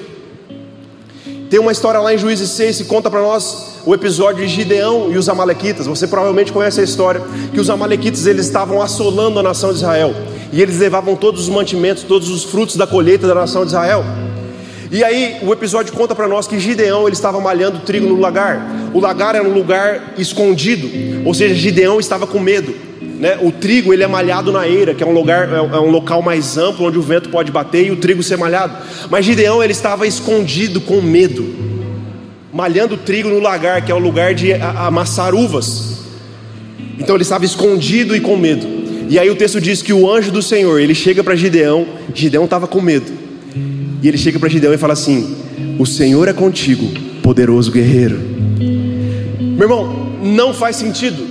[1.50, 5.12] Tem uma história lá em Juízes 6 que conta para nós o episódio de Gideão
[5.12, 5.88] e os amalequitas.
[5.88, 7.22] Você provavelmente conhece a história
[7.54, 10.14] que os amalequitas eles estavam assolando a nação de Israel
[10.52, 14.04] e eles levavam todos os mantimentos, todos os frutos da colheita da nação de Israel.
[14.92, 18.92] E aí o episódio conta para nós que Gideão ele estava malhando trigo no lagar.
[18.94, 20.90] O lagar era um lugar escondido,
[21.26, 22.76] ou seja, Gideão estava com medo.
[23.02, 23.38] Né?
[23.42, 26.22] O trigo ele é malhado na eira, que é um lugar, é, é um local
[26.22, 28.76] mais amplo onde o vento pode bater e o trigo ser malhado.
[29.10, 31.56] Mas Gideão ele estava escondido com medo,
[32.52, 36.02] malhando trigo no lagar, que é o lugar de amassar uvas.
[37.00, 38.81] Então ele estava escondido e com medo.
[39.12, 41.86] E aí o texto diz que o anjo do Senhor ele chega para Gideão.
[42.16, 43.12] Gideão estava com medo.
[44.02, 45.36] E ele chega para Gideão e fala assim:
[45.78, 46.88] O Senhor é contigo,
[47.22, 48.20] poderoso guerreiro.
[49.40, 51.24] Meu irmão, não faz sentido.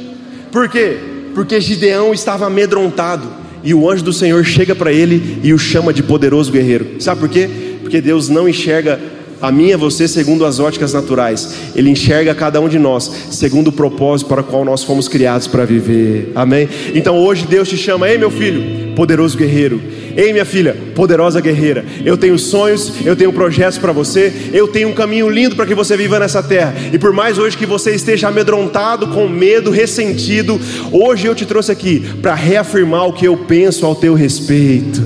[0.52, 1.10] Por quê?
[1.34, 3.28] porque Gideão estava amedrontado
[3.62, 7.00] e o anjo do Senhor chega para ele e o chama de poderoso guerreiro.
[7.00, 7.48] Sabe por quê?
[7.82, 8.98] Porque Deus não enxerga
[9.40, 11.54] a mim e a você segundo as óticas naturais.
[11.74, 15.46] Ele enxerga cada um de nós segundo o propósito para o qual nós fomos criados
[15.46, 16.32] para viver.
[16.34, 16.68] Amém?
[16.94, 19.80] Então hoje Deus te chama, ei meu filho, poderoso guerreiro.
[20.16, 21.84] Ei minha filha, poderosa guerreira.
[22.04, 25.74] Eu tenho sonhos, eu tenho projetos para você, eu tenho um caminho lindo para que
[25.74, 26.74] você viva nessa terra.
[26.92, 30.60] E por mais hoje que você esteja amedrontado, com medo, ressentido,
[30.92, 35.00] hoje eu te trouxe aqui para reafirmar o que eu penso ao teu respeito.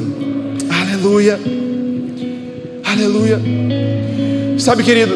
[0.71, 1.39] Aleluia.
[2.85, 3.94] Aleluia.
[4.65, 5.15] Sabe, querido,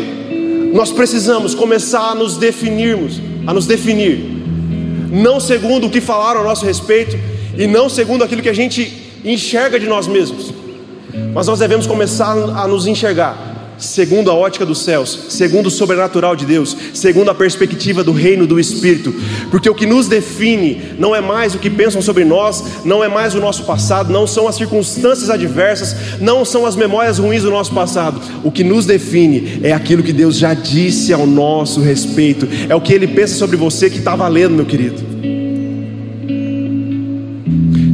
[0.75, 4.21] nós precisamos começar a nos definirmos, a nos definir,
[5.11, 7.19] não segundo o que falaram a nosso respeito
[7.57, 10.53] e não segundo aquilo que a gente enxerga de nós mesmos,
[11.33, 13.48] mas nós devemos começar a nos enxergar
[13.79, 18.47] segundo a ótica dos céus, segundo o sobrenatural de Deus, segundo a perspectiva do reino
[18.47, 19.14] do Espírito,
[19.51, 23.09] porque o que nos define não é mais o que pensam sobre nós, não é
[23.09, 27.51] mais o nosso passado, não são as circunstâncias adversas, não são as memórias ruins do
[27.51, 32.49] nosso passado, o que nos define é aquilo que Deus já disse ao nosso respeito,
[32.69, 35.19] é o que Ele pensa sobre você que está valendo, meu querido.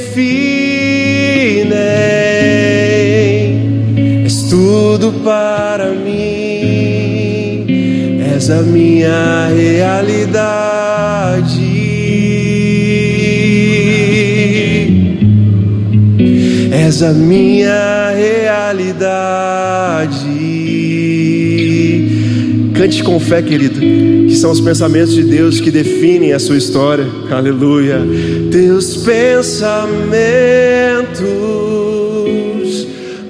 [4.24, 7.66] és tudo para mim,
[8.34, 11.60] és a minha realidade.
[16.86, 20.21] És a minha realidade.
[22.82, 27.06] Cante com fé, querido, que são os pensamentos de Deus que definem a sua história.
[27.30, 28.00] Aleluia.
[28.50, 30.02] Teus pensamentos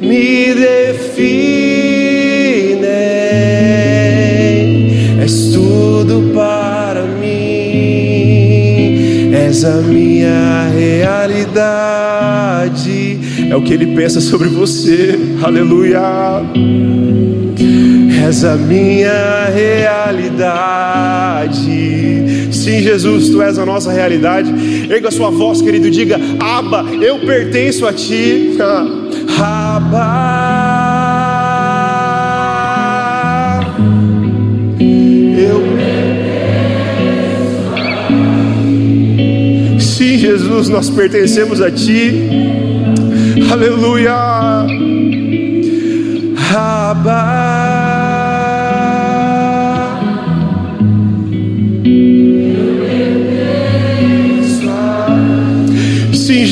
[0.01, 1.83] me definem.
[5.21, 7.75] És tudo para mim.
[9.35, 11.91] És a minha realidade.
[13.51, 15.15] É o que ele pensa sobre você.
[15.43, 16.41] Aleluia
[18.27, 21.53] és a minha realidade.
[22.53, 24.53] Sim, Jesus, tu és a nossa realidade.
[24.91, 28.57] Erga sua voz, querido, diga: Abba, eu pertenço a ti.
[29.39, 30.31] Abba.
[35.37, 35.63] Eu
[39.81, 42.29] Sim, Jesus, nós pertencemos a ti.
[43.51, 44.14] Aleluia.
[46.55, 47.41] Abba.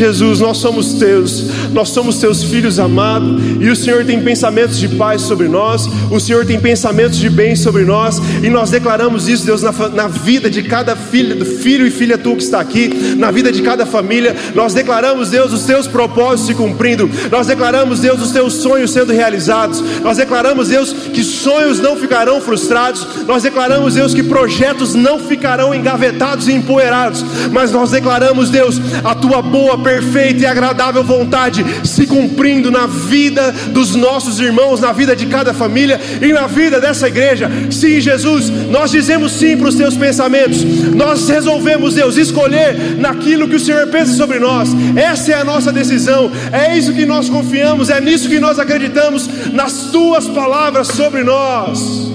[0.01, 4.89] Jesus, nós somos teus, nós somos teus filhos amados, e o Senhor tem pensamentos de
[4.89, 9.47] paz sobre nós, o Senhor tem pensamentos de bem sobre nós, e nós declaramos isso,
[9.47, 13.31] Deus, na, na vida de cada filho, filho e filha tu que está aqui, na
[13.31, 18.21] vida de cada família, nós declaramos, Deus, os teus propósitos se cumprindo, nós declaramos, Deus,
[18.21, 23.95] os teus sonhos sendo realizados, nós declaramos, Deus, que sonhos não ficarão frustrados, nós declaramos,
[23.95, 29.79] Deus, que projetos não ficarão engavetados e empoeirados, mas nós declaramos, Deus, a tua boa,
[29.79, 35.53] perfeita e agradável vontade se cumprindo na vida dos nossos irmãos, na vida de cada
[35.53, 37.51] família e na vida dessa igreja.
[37.71, 40.63] Sim, Jesus, nós dizemos sim para os teus pensamentos,
[40.95, 45.73] nós resolvemos, Deus, escolher naquilo que o Senhor pensa sobre nós, essa é a nossa
[45.73, 51.23] decisão, é isso que nós confiamos, é nisso que nós acreditamos, nas tuas palavras sobre
[51.23, 52.11] nós.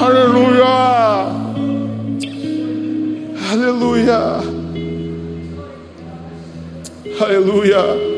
[0.00, 1.48] Aleluia.
[3.50, 4.36] Aleluia.
[7.20, 8.17] Aleluia.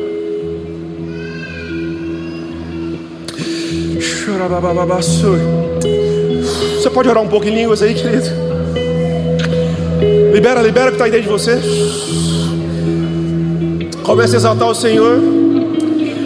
[6.75, 8.25] Você pode orar um pouco em línguas aí, querido?
[10.33, 11.59] Libera, libera o que está dentro de você.
[14.03, 15.19] Comece a exaltar o Senhor.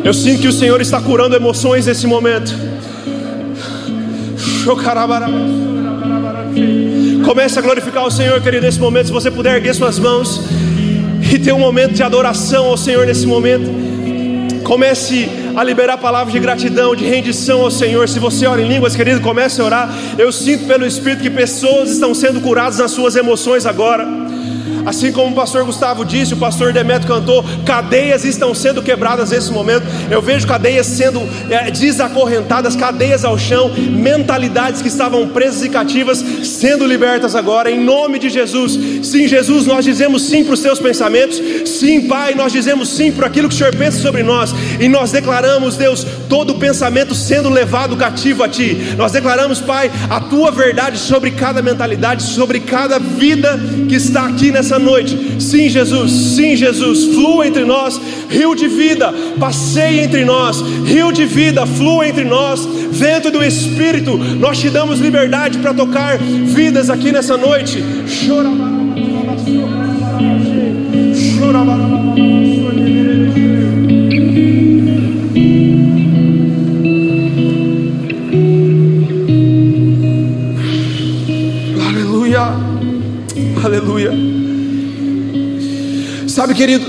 [0.03, 2.53] Eu sinto que o Senhor está curando emoções nesse momento.
[7.26, 9.07] Comece a glorificar o Senhor, querido, nesse momento.
[9.07, 10.41] Se você puder erguer suas mãos
[11.32, 13.70] e ter um momento de adoração ao Senhor nesse momento.
[14.63, 18.08] Comece a liberar palavras de gratidão, de rendição ao Senhor.
[18.10, 19.89] Se você ora em línguas, querido, comece a orar.
[20.18, 24.24] Eu sinto pelo Espírito que pessoas estão sendo curadas nas suas emoções agora.
[24.86, 29.51] Assim como o pastor Gustavo disse, o pastor Demetrio cantou, cadeias estão sendo quebradas nesse
[29.51, 29.86] momento.
[30.09, 36.23] Eu vejo cadeias sendo é, desacorrentadas, cadeias ao chão, mentalidades que estavam presas e cativas
[36.43, 38.77] sendo libertas agora, em nome de Jesus.
[39.03, 41.41] Sim, Jesus, nós dizemos sim para os teus pensamentos.
[41.65, 44.53] Sim, Pai, nós dizemos sim para aquilo que o Senhor pensa sobre nós.
[44.79, 48.95] E nós declaramos, Deus, todo pensamento sendo levado cativo a Ti.
[48.97, 54.51] Nós declaramos, Pai, a Tua verdade sobre cada mentalidade, sobre cada vida que está aqui
[54.51, 55.41] nessa nessa noite.
[55.41, 57.99] Sim, Jesus, sim, Jesus, flua entre nós,
[58.30, 64.17] rio de vida, passeie entre nós, rio de vida, flua entre nós, vento do Espírito,
[64.17, 67.84] nós te damos liberdade para tocar vidas aqui nessa noite.
[68.28, 68.49] Chora,
[83.65, 84.45] aleluia.
[86.36, 86.86] Sabe, querido,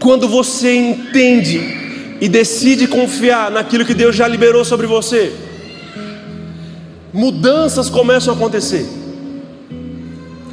[0.00, 5.34] quando você entende e decide confiar naquilo que Deus já liberou sobre você,
[7.12, 8.88] mudanças começam a acontecer.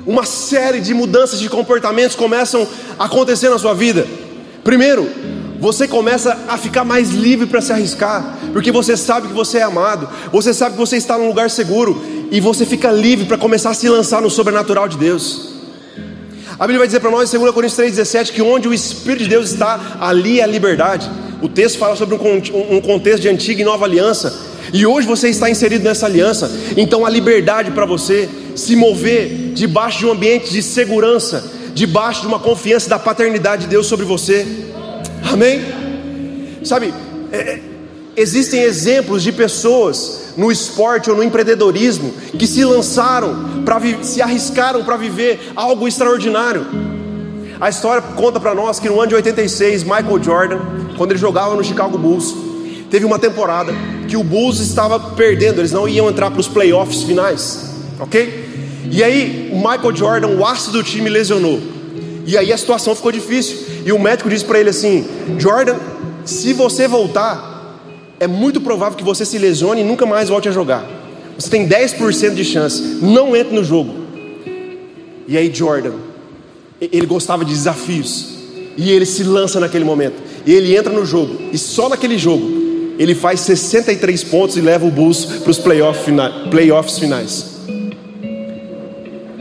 [0.06, 2.68] Uma série de mudanças de comportamentos começam
[3.00, 4.06] a acontecer na sua vida.
[4.62, 5.10] Primeiro,
[5.58, 9.64] você começa a ficar mais livre para se arriscar, porque você sabe que você é
[9.64, 13.70] amado, você sabe que você está num lugar seguro, e você fica livre para começar
[13.70, 15.55] a se lançar no sobrenatural de Deus.
[16.58, 19.30] A Bíblia vai dizer para nós em 2 Coríntios 3,17 que onde o Espírito de
[19.30, 21.10] Deus está, ali é a liberdade.
[21.42, 24.34] O texto fala sobre um contexto de antiga e nova aliança.
[24.72, 26.50] E hoje você está inserido nessa aliança.
[26.78, 31.44] Então a liberdade para você se mover debaixo de um ambiente de segurança,
[31.74, 34.48] debaixo de uma confiança da paternidade de Deus sobre você.
[35.24, 35.62] Amém?
[36.64, 36.94] Sabe,
[37.34, 37.60] é,
[38.16, 44.84] existem exemplos de pessoas no esporte ou no empreendedorismo que se lançaram, para se arriscaram
[44.84, 46.66] para viver algo extraordinário.
[47.60, 50.60] A história conta para nós que no ano de 86, Michael Jordan,
[50.98, 52.36] quando ele jogava no Chicago Bulls,
[52.90, 53.74] teve uma temporada
[54.08, 58.46] que o Bulls estava perdendo, eles não iam entrar para os playoffs finais, ok?
[58.92, 61.62] E aí o Michael Jordan, o aço do time, lesionou.
[62.26, 63.58] E aí a situação ficou difícil.
[63.86, 65.06] E o médico disse para ele assim:
[65.38, 65.76] Jordan,
[66.24, 67.55] se você voltar,
[68.20, 70.86] é muito provável que você se lesione e nunca mais volte a jogar.
[71.38, 73.94] Você tem 10% de chance, não entre no jogo.
[75.28, 75.94] E aí, Jordan,
[76.80, 78.36] ele gostava de desafios,
[78.78, 82.66] e ele se lança naquele momento, e ele entra no jogo, e só naquele jogo,
[82.98, 87.56] ele faz 63 pontos e leva o Bulls para os playoff fina playoffs finais.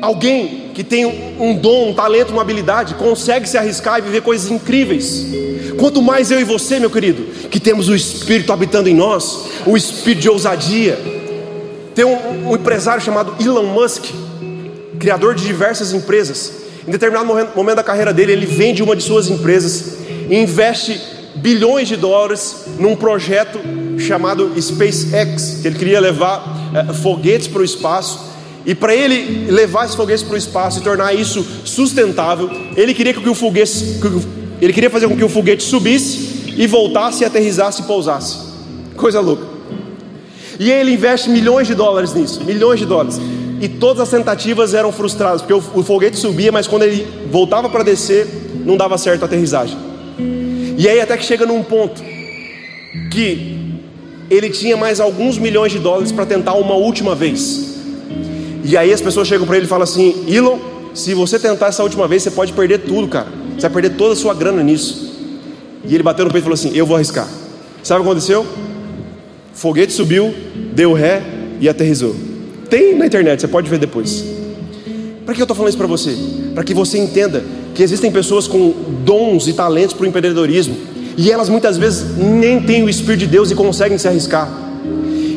[0.00, 4.50] Alguém que tem um dom, um talento, uma habilidade, consegue se arriscar e viver coisas
[4.50, 5.24] incríveis.
[5.78, 9.76] Quanto mais eu e você, meu querido, que temos o Espírito habitando em nós, o
[9.76, 10.98] Espírito de ousadia.
[11.94, 14.06] Tem um, um empresário chamado Elon Musk,
[14.98, 16.52] criador de diversas empresas.
[16.86, 19.98] Em determinado momento da carreira dele, ele vende uma de suas empresas
[20.28, 21.00] e investe
[21.36, 23.60] bilhões de dólares num projeto
[23.98, 26.44] chamado SpaceX, que ele queria levar
[26.74, 28.33] é, foguetes para o espaço.
[28.66, 33.12] E para ele levar esses foguetes para o espaço e tornar isso sustentável, ele queria
[33.12, 34.00] que o foguete,
[34.60, 38.38] Ele queria fazer com que o foguete subisse e voltasse, aterrissasse e pousasse.
[38.96, 39.44] Coisa louca.
[40.58, 43.20] E ele investe milhões de dólares nisso, milhões de dólares.
[43.60, 47.68] E todas as tentativas eram frustradas, porque o, o foguete subia, mas quando ele voltava
[47.68, 48.26] para descer,
[48.64, 49.76] não dava certo a aterrissagem.
[50.78, 52.02] E aí até que chega num ponto
[53.10, 53.58] que
[54.30, 57.73] ele tinha mais alguns milhões de dólares para tentar uma última vez.
[58.64, 60.58] E aí as pessoas chegam para ele e falam assim: Elon,
[60.94, 63.28] se você tentar essa última vez, você pode perder tudo, cara.
[63.54, 65.12] Você vai perder toda a sua grana nisso.
[65.84, 67.28] E ele bateu no peito e falou assim: Eu vou arriscar.
[67.82, 68.46] Sabe o que aconteceu?
[69.52, 70.34] Foguete subiu,
[70.72, 71.22] deu ré
[71.60, 72.16] e aterrizou.
[72.70, 74.24] Tem na internet, você pode ver depois.
[75.24, 76.16] Para que eu estou falando isso para você?
[76.54, 77.44] Para que você entenda
[77.74, 80.76] que existem pessoas com dons e talentos para o empreendedorismo
[81.16, 84.48] e elas muitas vezes nem têm o Espírito de Deus e conseguem se arriscar.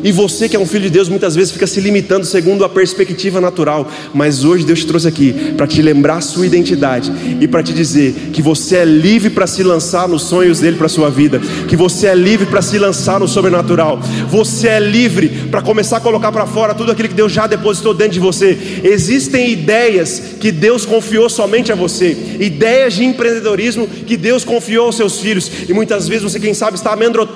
[0.03, 2.69] E você que é um filho de Deus muitas vezes fica se limitando segundo a
[2.69, 7.47] perspectiva natural, mas hoje Deus te trouxe aqui para te lembrar a sua identidade e
[7.47, 11.09] para te dizer que você é livre para se lançar nos sonhos dele para sua
[11.09, 13.99] vida, que você é livre para se lançar no sobrenatural.
[14.29, 17.93] Você é livre para começar a colocar para fora tudo aquilo que Deus já depositou
[17.93, 18.81] dentro de você.
[18.83, 24.95] Existem ideias que Deus confiou somente a você, ideias de empreendedorismo que Deus confiou aos
[24.95, 26.95] seus filhos, e muitas vezes você, quem sabe, está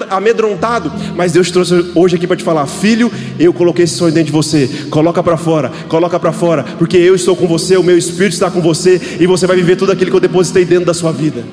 [0.10, 4.14] amedrontado, mas Deus trouxe hoje aqui para te falar falar: Filho, eu coloquei esse sonho
[4.14, 4.70] dentro de você.
[4.90, 8.52] Coloca para fora, coloca para fora, porque eu estou com você, o meu espírito está
[8.52, 11.44] com você e você vai viver tudo aquilo que eu depositei dentro da sua vida.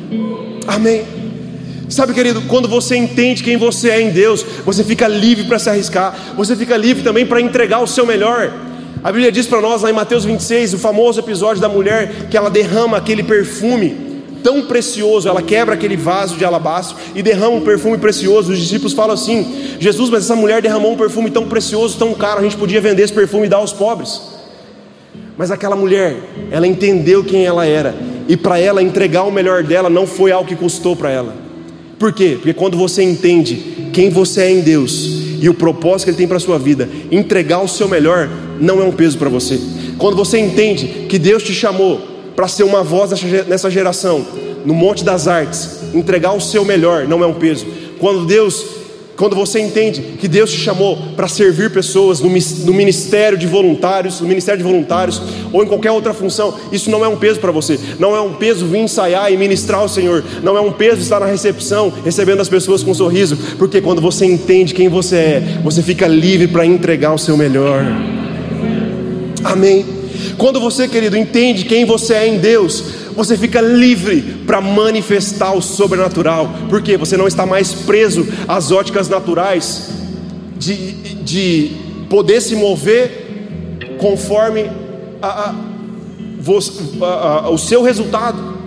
[0.66, 1.03] Amém.
[1.88, 5.70] Sabe, querido, quando você entende quem você é em Deus, você fica livre para se
[5.70, 8.53] arriscar, você fica livre também para entregar o seu melhor.
[9.03, 12.36] A Bíblia diz para nós lá em Mateus 26, o famoso episódio da mulher que
[12.36, 14.08] ela derrama aquele perfume
[14.43, 18.53] tão precioso, ela quebra aquele vaso de alabastro e derrama um perfume precioso.
[18.53, 22.41] Os discípulos falam assim: Jesus, mas essa mulher derramou um perfume tão precioso, tão caro,
[22.41, 24.20] a gente podia vender esse perfume e dar aos pobres.
[25.36, 26.16] Mas aquela mulher,
[26.51, 27.95] ela entendeu quem ela era,
[28.26, 31.34] e para ela entregar o melhor dela não foi algo que custou para ela.
[31.99, 32.36] Por quê?
[32.36, 36.28] Porque quando você entende quem você é em Deus e o propósito que Ele tem
[36.28, 38.28] para a sua vida, entregar o seu melhor
[38.61, 39.61] não é um peso para você.
[39.97, 43.11] Quando você entende que Deus te chamou para ser uma voz
[43.49, 44.24] nessa geração,
[44.64, 47.66] no Monte das Artes, entregar o seu melhor não é um peso.
[47.99, 48.64] Quando Deus,
[49.16, 54.20] quando você entende que Deus te chamou para servir pessoas no, no ministério de voluntários,
[54.20, 55.20] no ministério de voluntários
[55.53, 57.76] ou em qualquer outra função, isso não é um peso para você.
[57.99, 60.22] Não é um peso vir ensaiar e ministrar o Senhor.
[60.41, 64.01] Não é um peso estar na recepção recebendo as pessoas com um sorriso, porque quando
[64.01, 67.84] você entende quem você é, você fica livre para entregar o seu melhor.
[69.43, 69.97] Amém.
[70.37, 72.83] Quando você, querido, entende quem você é em Deus,
[73.14, 79.09] você fica livre para manifestar o sobrenatural, porque você não está mais preso às óticas
[79.09, 79.91] naturais
[80.57, 80.93] de,
[81.23, 81.71] de
[82.09, 83.27] poder se mover
[83.99, 84.71] conforme
[85.21, 85.55] a, a,
[87.07, 88.59] a, o seu resultado.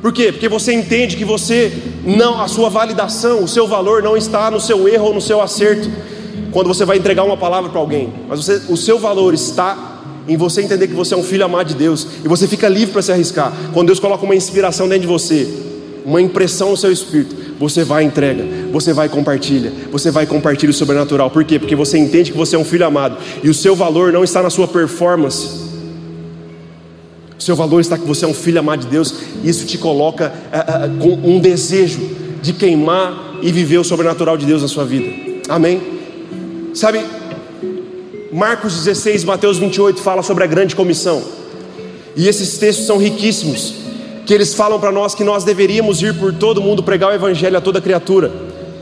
[0.00, 0.32] Por quê?
[0.32, 1.72] Porque você entende que você
[2.04, 5.40] não, a sua validação, o seu valor não está no seu erro ou no seu
[5.40, 5.88] acerto.
[6.50, 9.91] Quando você vai entregar uma palavra para alguém, mas você, o seu valor está
[10.26, 12.92] em você entender que você é um filho amado de Deus e você fica livre
[12.92, 13.52] para se arriscar.
[13.72, 15.48] Quando Deus coloca uma inspiração dentro de você,
[16.04, 20.24] uma impressão no seu espírito, você vai e entrega, você vai e compartilha, você vai
[20.24, 21.30] e compartilha o sobrenatural.
[21.30, 21.58] Por quê?
[21.58, 24.42] Porque você entende que você é um filho amado e o seu valor não está
[24.42, 25.72] na sua performance.
[27.38, 29.12] O seu valor está que você é um filho amado de Deus,
[29.42, 32.00] e isso te coloca uh, uh, com um desejo
[32.40, 35.10] de queimar e viver o sobrenatural de Deus na sua vida.
[35.48, 35.82] Amém?
[36.72, 37.00] Sabe,
[38.32, 41.22] Marcos 16, Mateus 28 fala sobre a grande comissão.
[42.16, 43.74] E esses textos são riquíssimos,
[44.24, 47.58] que eles falam para nós que nós deveríamos ir por todo mundo pregar o evangelho
[47.58, 48.32] a toda criatura.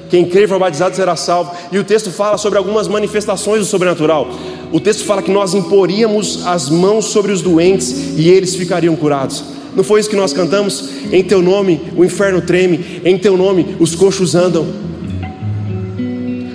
[0.08, 1.50] Quem crer for batizado será salvo.
[1.72, 4.28] E o texto fala sobre algumas manifestações do sobrenatural.
[4.70, 9.42] O texto fala que nós imporíamos as mãos sobre os doentes e eles ficariam curados.
[9.74, 10.88] Não foi isso que nós cantamos?
[11.10, 14.89] Em teu nome o inferno treme, em teu nome os coxos andam.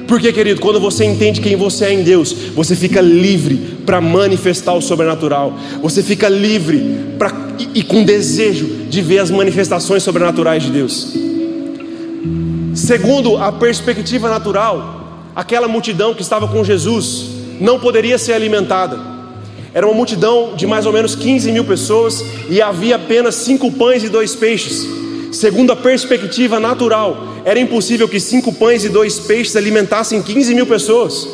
[0.08, 4.74] Porque, querido, quando você entende quem você é em Deus, você fica livre para manifestar
[4.74, 5.58] o sobrenatural.
[5.82, 11.14] Você fica livre pra, e, e com desejo de ver as manifestações sobrenaturais de Deus.
[12.76, 17.30] Segundo a perspectiva natural, aquela multidão que estava com Jesus
[17.60, 18.99] não poderia ser alimentada.
[19.74, 24.03] Era uma multidão de mais ou menos 15 mil pessoas e havia apenas cinco pães
[24.03, 24.88] e dois peixes.
[25.32, 30.65] Segundo a perspectiva natural, era impossível que cinco pães e dois peixes alimentassem 15 mil
[30.65, 31.27] pessoas.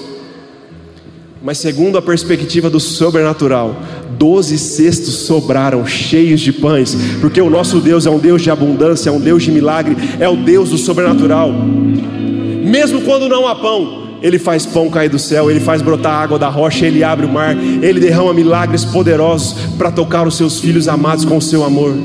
[1.41, 3.76] Mas, segundo a perspectiva do sobrenatural,
[4.20, 9.09] doze cestos sobraram cheios de pães, porque o nosso Deus é um Deus de abundância,
[9.09, 11.51] é um Deus de milagre, é o Deus do sobrenatural.
[11.51, 16.38] Mesmo quando não há pão, Ele faz pão cair do céu, Ele faz brotar água
[16.38, 20.89] da rocha, Ele abre o mar, Ele derrama milagres poderosos para tocar os seus filhos
[20.89, 21.95] amados com o seu amor.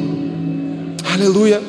[1.12, 1.60] Aleluia.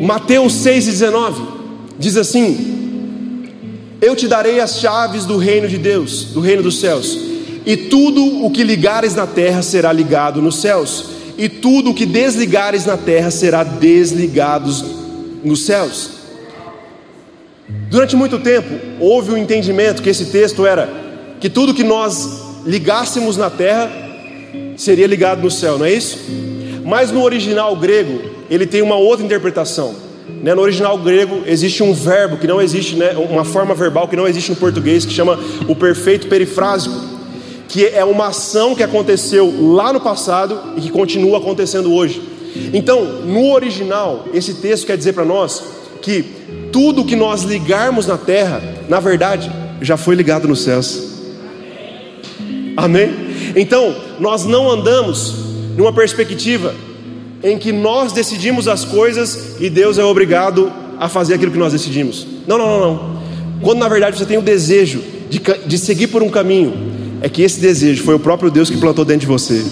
[0.00, 1.34] Mateus 6,19
[1.98, 3.44] diz assim:
[4.00, 7.18] Eu te darei as chaves do reino de Deus, do reino dos céus,
[7.66, 12.06] e tudo o que ligares na terra será ligado nos céus, e tudo o que
[12.06, 14.72] desligares na terra será desligado
[15.44, 16.12] nos céus.
[17.90, 20.88] Durante muito tempo, houve o um entendimento que esse texto era
[21.38, 23.90] que tudo que nós ligássemos na terra
[24.78, 26.18] seria ligado no céu, não é isso?
[26.86, 29.94] Mas no original grego, ele tem uma outra interpretação.
[30.42, 30.54] Né?
[30.54, 33.12] No original grego existe um verbo que não existe, né?
[33.12, 35.38] uma forma verbal que não existe no português, que chama
[35.68, 36.94] o perfeito perifrásico,
[37.68, 42.20] que é uma ação que aconteceu lá no passado e que continua acontecendo hoje.
[42.74, 45.62] Então, no original, esse texto quer dizer para nós
[46.02, 46.24] que
[46.72, 51.10] tudo que nós ligarmos na terra, na verdade, já foi ligado nos céus.
[52.76, 53.10] Amém?
[53.54, 55.34] Então, nós não andamos
[55.76, 56.74] numa perspectiva
[57.42, 61.72] em que nós decidimos as coisas e Deus é obrigado a fazer aquilo que nós
[61.72, 62.26] decidimos.
[62.46, 63.22] Não, não, não, não.
[63.62, 66.89] Quando na verdade você tem o desejo de, de seguir por um caminho,
[67.20, 69.64] é que esse desejo foi o próprio Deus que plantou dentro de você.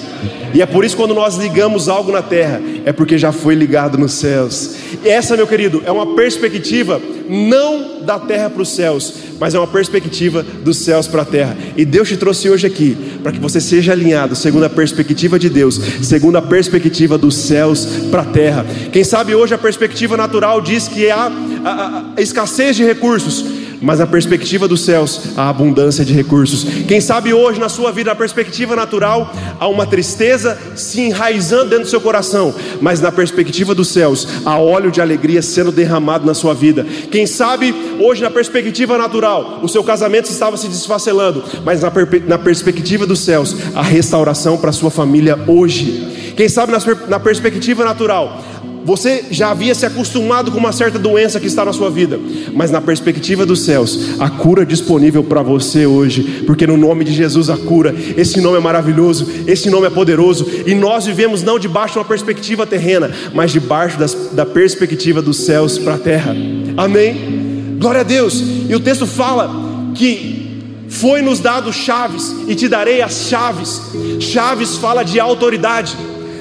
[0.54, 3.98] E é por isso quando nós ligamos algo na terra, é porque já foi ligado
[3.98, 4.76] nos céus.
[5.04, 9.58] E essa, meu querido, é uma perspectiva não da terra para os céus, mas é
[9.58, 11.56] uma perspectiva dos céus para a terra.
[11.76, 15.50] E Deus te trouxe hoje aqui para que você seja alinhado segundo a perspectiva de
[15.50, 18.66] Deus, segundo a perspectiva dos céus para a terra.
[18.90, 21.30] Quem sabe hoje a perspectiva natural diz que há
[21.64, 26.64] a, a, a escassez de recursos mas na perspectiva dos céus, a abundância de recursos.
[26.86, 31.84] Quem sabe hoje na sua vida, na perspectiva natural, há uma tristeza se enraizando dentro
[31.84, 36.34] do seu coração, mas na perspectiva dos céus, há óleo de alegria sendo derramado na
[36.34, 36.86] sua vida.
[37.10, 41.92] Quem sabe hoje, na perspectiva natural, o seu casamento estava se desfacelando, mas na,
[42.26, 46.34] na perspectiva dos céus, a restauração para a sua família hoje.
[46.36, 48.40] Quem sabe na, na perspectiva natural,
[48.88, 52.18] você já havia se acostumado com uma certa doença que está na sua vida,
[52.54, 57.12] mas na perspectiva dos céus, a cura disponível para você hoje, porque no nome de
[57.12, 61.58] Jesus a cura, esse nome é maravilhoso, esse nome é poderoso, e nós vivemos não
[61.58, 66.34] debaixo de uma perspectiva terrena, mas debaixo das, da perspectiva dos céus para a terra.
[66.74, 67.76] Amém?
[67.78, 68.42] Glória a Deus.
[68.70, 69.50] E o texto fala
[69.94, 73.82] que foi nos dado chaves e te darei as chaves.
[74.18, 75.94] Chaves fala de autoridade.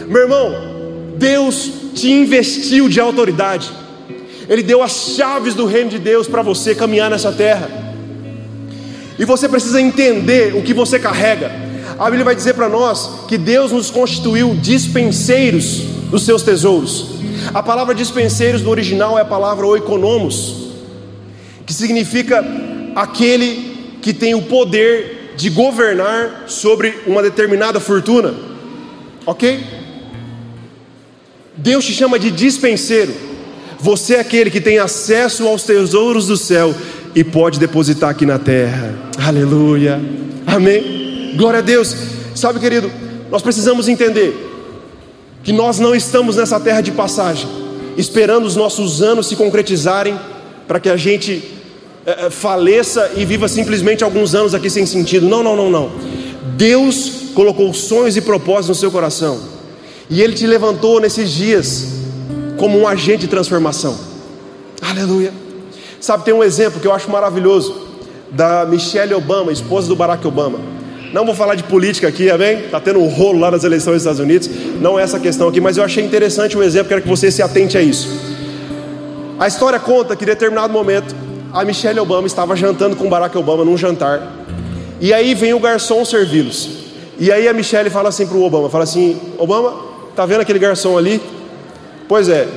[0.08, 0.56] Meu irmão,
[1.18, 3.72] Deus te investiu de autoridade,
[4.48, 7.70] Ele deu as chaves do reino de Deus para você caminhar nessa terra,
[9.18, 11.52] e você precisa entender o que você carrega.
[11.98, 15.80] A Bíblia vai dizer para nós que Deus nos constituiu dispenseiros
[16.12, 17.18] dos seus tesouros.
[17.52, 20.68] A palavra dispenseiros no original é a palavra oikonomos,
[21.66, 22.46] que significa
[22.96, 28.36] aquele que tem o poder de governar sobre uma determinada fortuna.
[29.26, 29.87] Ok?
[31.58, 33.14] Deus te chama de dispenseiro.
[33.80, 36.74] Você é aquele que tem acesso aos tesouros do céu
[37.16, 38.96] e pode depositar aqui na terra.
[39.18, 40.00] Aleluia.
[40.46, 41.34] Amém.
[41.36, 41.96] Glória a Deus.
[42.36, 42.92] Sabe, querido,
[43.32, 44.46] nós precisamos entender
[45.44, 47.50] que nós não estamos nessa terra de passagem,
[47.98, 50.18] esperando os nossos anos se concretizarem
[50.68, 51.44] para que a gente
[52.06, 55.28] é, faleça e viva simplesmente alguns anos aqui sem sentido.
[55.28, 55.92] Não, não, não, não.
[56.56, 59.57] Deus colocou sonhos e propósitos no seu coração.
[60.10, 61.88] E Ele te levantou nesses dias
[62.58, 63.98] como um agente de transformação.
[64.82, 65.32] Aleluia.
[66.00, 67.88] Sabe, tem um exemplo que eu acho maravilhoso
[68.32, 70.60] da Michelle Obama, esposa do Barack Obama.
[71.14, 72.66] Não vou falar de política aqui, amém?
[72.66, 74.50] Está tendo um rolo lá nas eleições dos Estados Unidos.
[74.82, 77.32] Não é essa questão aqui, mas eu achei interessante o um exemplo, quero que você
[77.32, 78.10] se atente a isso.
[79.40, 81.16] A história conta que em determinado momento
[81.54, 84.34] a Michelle Obama estava jantando com Barack Obama num jantar.
[85.00, 86.70] E aí vem o garçom servi-los.
[87.20, 89.87] E aí a Michelle fala assim para o Obama, fala assim, Obama,
[90.18, 91.22] Tá vendo aquele garçom ali?
[92.08, 92.48] Pois é,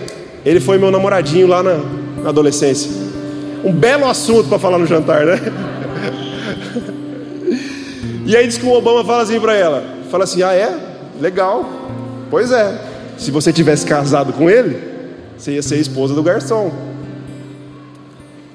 [0.47, 1.79] ele foi meu namoradinho lá na,
[2.23, 2.91] na adolescência.
[3.63, 5.39] Um belo assunto para falar no jantar, né?
[8.25, 10.79] E aí diz que o Obama fala assim para ela, fala assim: "Ah, é?
[11.21, 11.69] Legal.
[12.31, 12.81] Pois é.
[13.19, 14.79] Se você tivesse casado com ele,
[15.37, 16.71] você ia ser esposa do garçom.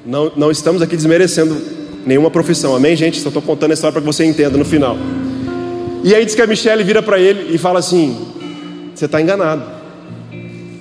[0.06, 1.62] Não, não estamos aqui desmerecendo
[2.06, 3.20] nenhuma profissão, amém, gente?
[3.20, 4.96] Só estou contando a história para que você entenda no final.
[6.04, 8.35] E aí diz que a Michelle vira para ele e fala assim:
[8.96, 9.64] você está enganado.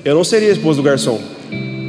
[0.04, 1.20] Eu não seria a esposa do garçom.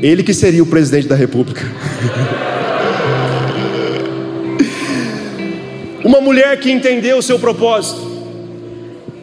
[0.01, 1.61] Ele que seria o presidente da república.
[6.03, 8.01] Uma mulher que entendeu o seu propósito.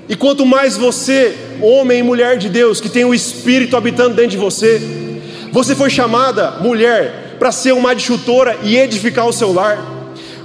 [0.09, 4.31] E quanto mais você, homem e mulher de Deus, que tem o Espírito habitando dentro
[4.31, 4.81] de você,
[5.51, 9.85] você foi chamada, mulher, para ser uma adjutora e edificar o seu lar.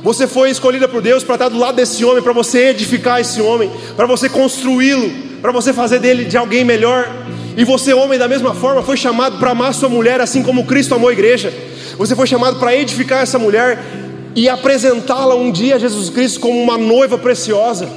[0.02, 3.40] Você foi escolhida por Deus para estar do lado desse homem, para você edificar esse
[3.42, 7.10] homem, para você construí-lo para você fazer dele de alguém melhor.
[7.56, 10.94] E você, homem, da mesma forma, foi chamado para amar sua mulher assim como Cristo
[10.94, 11.54] amou a igreja.
[11.98, 13.84] Você foi chamado para edificar essa mulher
[14.36, 17.90] e apresentá-la um dia a Jesus Cristo como uma noiva preciosa.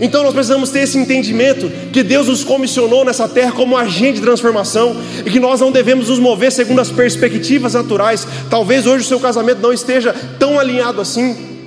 [0.00, 4.20] Então nós precisamos ter esse entendimento que Deus nos comissionou nessa terra como agente de
[4.20, 8.26] transformação e que nós não devemos nos mover segundo as perspectivas naturais.
[8.48, 11.57] Talvez hoje o seu casamento não esteja tão alinhado assim,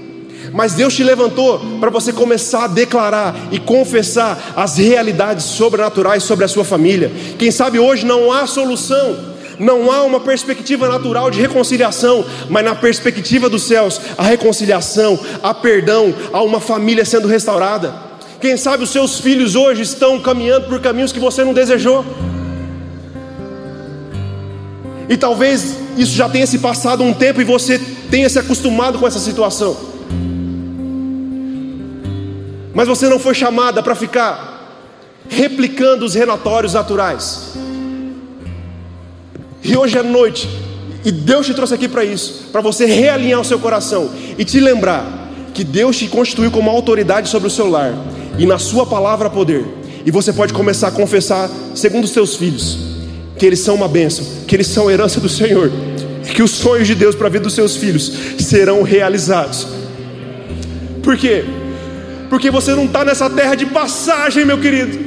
[0.54, 6.46] mas Deus te levantou para você começar a declarar e confessar as realidades sobrenaturais sobre
[6.46, 7.12] a sua família.
[7.38, 12.74] Quem sabe hoje não há solução não há uma perspectiva natural de reconciliação, mas na
[12.74, 17.94] perspectiva dos céus, a reconciliação, a perdão, há uma família sendo restaurada.
[18.40, 22.04] Quem sabe os seus filhos hoje estão caminhando por caminhos que você não desejou.
[25.08, 27.80] E talvez isso já tenha se passado um tempo e você
[28.10, 29.91] tenha se acostumado com essa situação.
[32.74, 34.52] Mas você não foi chamada para ficar
[35.30, 37.54] replicando os relatórios naturais.
[39.64, 40.50] E hoje é noite,
[41.06, 44.60] e Deus te trouxe aqui para isso, para você realinhar o seu coração e te
[44.60, 45.06] lembrar
[45.54, 47.94] que Deus te constituiu como autoridade sobre o seu lar
[48.38, 49.66] e na sua palavra poder.
[50.06, 52.78] E você pode começar a confessar, segundo os seus filhos,
[53.38, 55.72] que eles são uma bênção, que eles são herança do Senhor,
[56.34, 59.68] que os sonhos de Deus para a vida dos seus filhos serão realizados.
[61.04, 61.44] Por quê?
[62.32, 64.98] Porque você não está nessa terra de passagem, meu querido.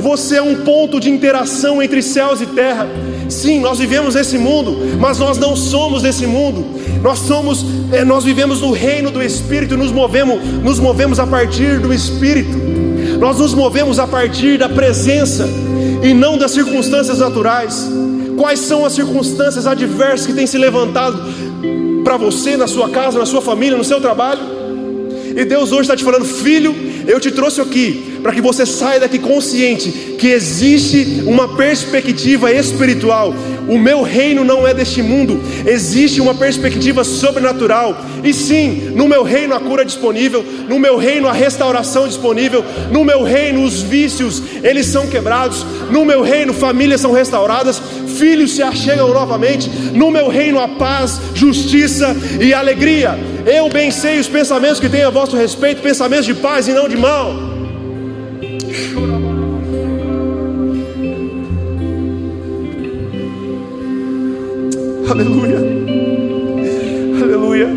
[0.00, 2.88] Você é um ponto de interação entre céus e terra.
[3.28, 6.66] Sim, nós vivemos nesse mundo, mas nós não somos desse mundo.
[7.00, 11.78] Nós somos, é, nós vivemos no reino do Espírito, nos movemos, nos movemos a partir
[11.78, 12.58] do Espírito.
[13.20, 15.48] Nós nos movemos a partir da presença
[16.02, 17.88] e não das circunstâncias naturais.
[18.36, 21.16] Quais são as circunstâncias adversas que têm se levantado
[22.02, 24.55] para você, na sua casa, na sua família, no seu trabalho?
[25.36, 26.74] E Deus hoje está te falando, filho,
[27.06, 33.34] eu te trouxe aqui para que você saia daqui consciente que existe uma perspectiva espiritual.
[33.68, 38.00] O meu reino não é deste mundo, existe uma perspectiva sobrenatural.
[38.24, 42.08] E sim, no meu reino a cura é disponível, no meu reino a restauração é
[42.08, 47.78] disponível, no meu reino os vícios eles são quebrados, no meu reino famílias são restauradas,
[48.16, 53.35] filhos se achegam novamente, no meu reino a paz, justiça e alegria.
[53.46, 56.88] Eu bem sei os pensamentos que tenho a vosso respeito, pensamentos de paz e não
[56.88, 57.32] de mal.
[65.08, 65.58] Aleluia.
[67.22, 67.68] Aleluia.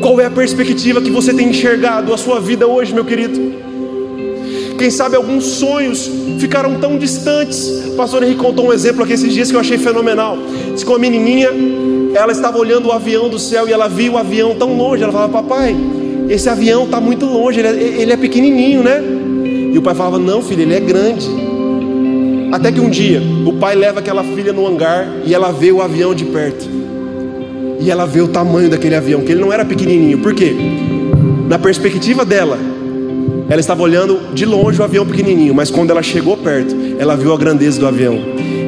[0.00, 3.36] Qual é a perspectiva que você tem enxergado a sua vida hoje, meu querido?
[4.78, 6.08] Quem sabe alguns sonhos
[6.38, 7.66] ficaram tão distantes.
[7.88, 10.38] O pastor Henrique contou um exemplo aqui esses dias que eu achei fenomenal.
[10.72, 11.50] Diz que uma menininha
[12.14, 15.02] ela estava olhando o avião do céu e ela viu o avião tão longe.
[15.02, 15.76] Ela falava, papai,
[16.28, 19.02] esse avião está muito longe, ele é, ele é pequenininho, né?
[19.72, 21.28] E o pai falava, não, filho, ele é grande.
[22.52, 25.80] Até que um dia o pai leva aquela filha no hangar e ela vê o
[25.80, 26.68] avião de perto.
[27.78, 30.18] E ela vê o tamanho daquele avião, que ele não era pequenininho.
[30.18, 30.54] Por quê?
[31.48, 32.58] Na perspectiva dela,
[33.48, 37.32] ela estava olhando de longe o avião pequenininho, mas quando ela chegou perto, ela viu
[37.32, 38.18] a grandeza do avião.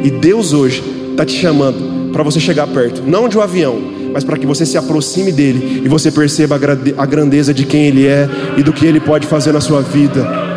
[0.02, 0.82] E Deus hoje
[1.12, 3.78] está te chamando para você chegar perto, não de um avião,
[4.12, 6.60] mas para que você se aproxime dele e você perceba
[6.98, 10.52] a grandeza de quem ele é e do que ele pode fazer na sua vida.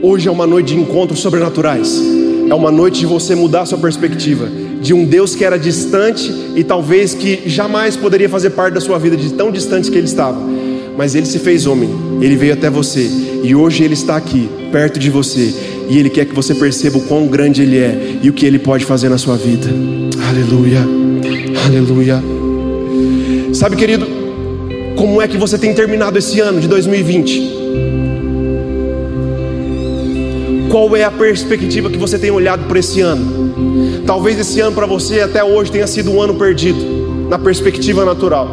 [0.00, 2.00] Hoje é uma noite de encontros sobrenaturais.
[2.48, 4.48] É uma noite de você mudar sua perspectiva
[4.80, 8.98] de um Deus que era distante e talvez que jamais poderia fazer parte da sua
[8.98, 10.40] vida de tão distante que ele estava.
[10.96, 11.90] Mas ele se fez homem,
[12.20, 13.08] ele veio até você
[13.42, 15.52] e hoje ele está aqui, perto de você
[15.88, 18.58] e Ele quer que você perceba o quão grande Ele é e o que Ele
[18.58, 19.66] pode fazer na sua vida.
[20.28, 20.80] Aleluia,
[21.64, 22.22] aleluia.
[23.54, 24.06] Sabe, querido,
[24.96, 27.58] como é que você tem terminado esse ano de 2020?
[30.70, 34.04] Qual é a perspectiva que você tem olhado para esse ano?
[34.06, 36.78] Talvez esse ano para você até hoje tenha sido um ano perdido,
[37.28, 38.48] na perspectiva natural.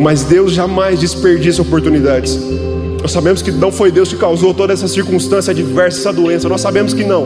[0.00, 2.38] Mas Deus jamais desperdiça oportunidades.
[3.06, 6.48] Nós sabemos que não foi Deus que causou toda essa circunstância adversa, essa doença.
[6.48, 7.24] Nós sabemos que não.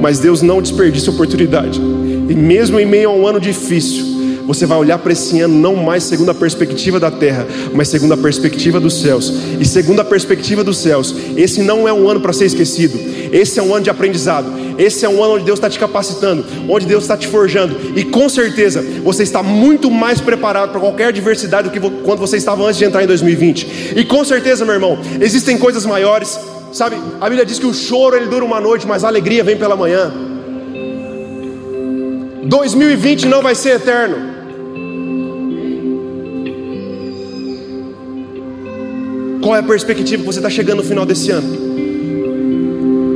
[0.00, 1.80] Mas Deus não desperdiça oportunidade.
[1.80, 4.04] E mesmo em meio a um ano difícil,
[4.44, 8.12] você vai olhar para esse ano não mais segundo a perspectiva da terra, mas segundo
[8.12, 9.32] a perspectiva dos céus.
[9.60, 12.98] E segundo a perspectiva dos céus, esse não é um ano para ser esquecido.
[13.32, 14.63] Esse é um ano de aprendizado.
[14.78, 17.76] Esse é um ano onde Deus está te capacitando, onde Deus está te forjando.
[17.96, 22.36] E com certeza você está muito mais preparado para qualquer adversidade do que quando você
[22.36, 23.94] estava antes de entrar em 2020.
[23.96, 26.38] E com certeza, meu irmão, existem coisas maiores.
[26.72, 29.56] Sabe, a Bíblia diz que o choro ele dura uma noite, mas a alegria vem
[29.56, 30.12] pela manhã.
[32.44, 34.34] 2020 não vai ser eterno.
[39.40, 41.63] Qual é a perspectiva que você está chegando no final desse ano?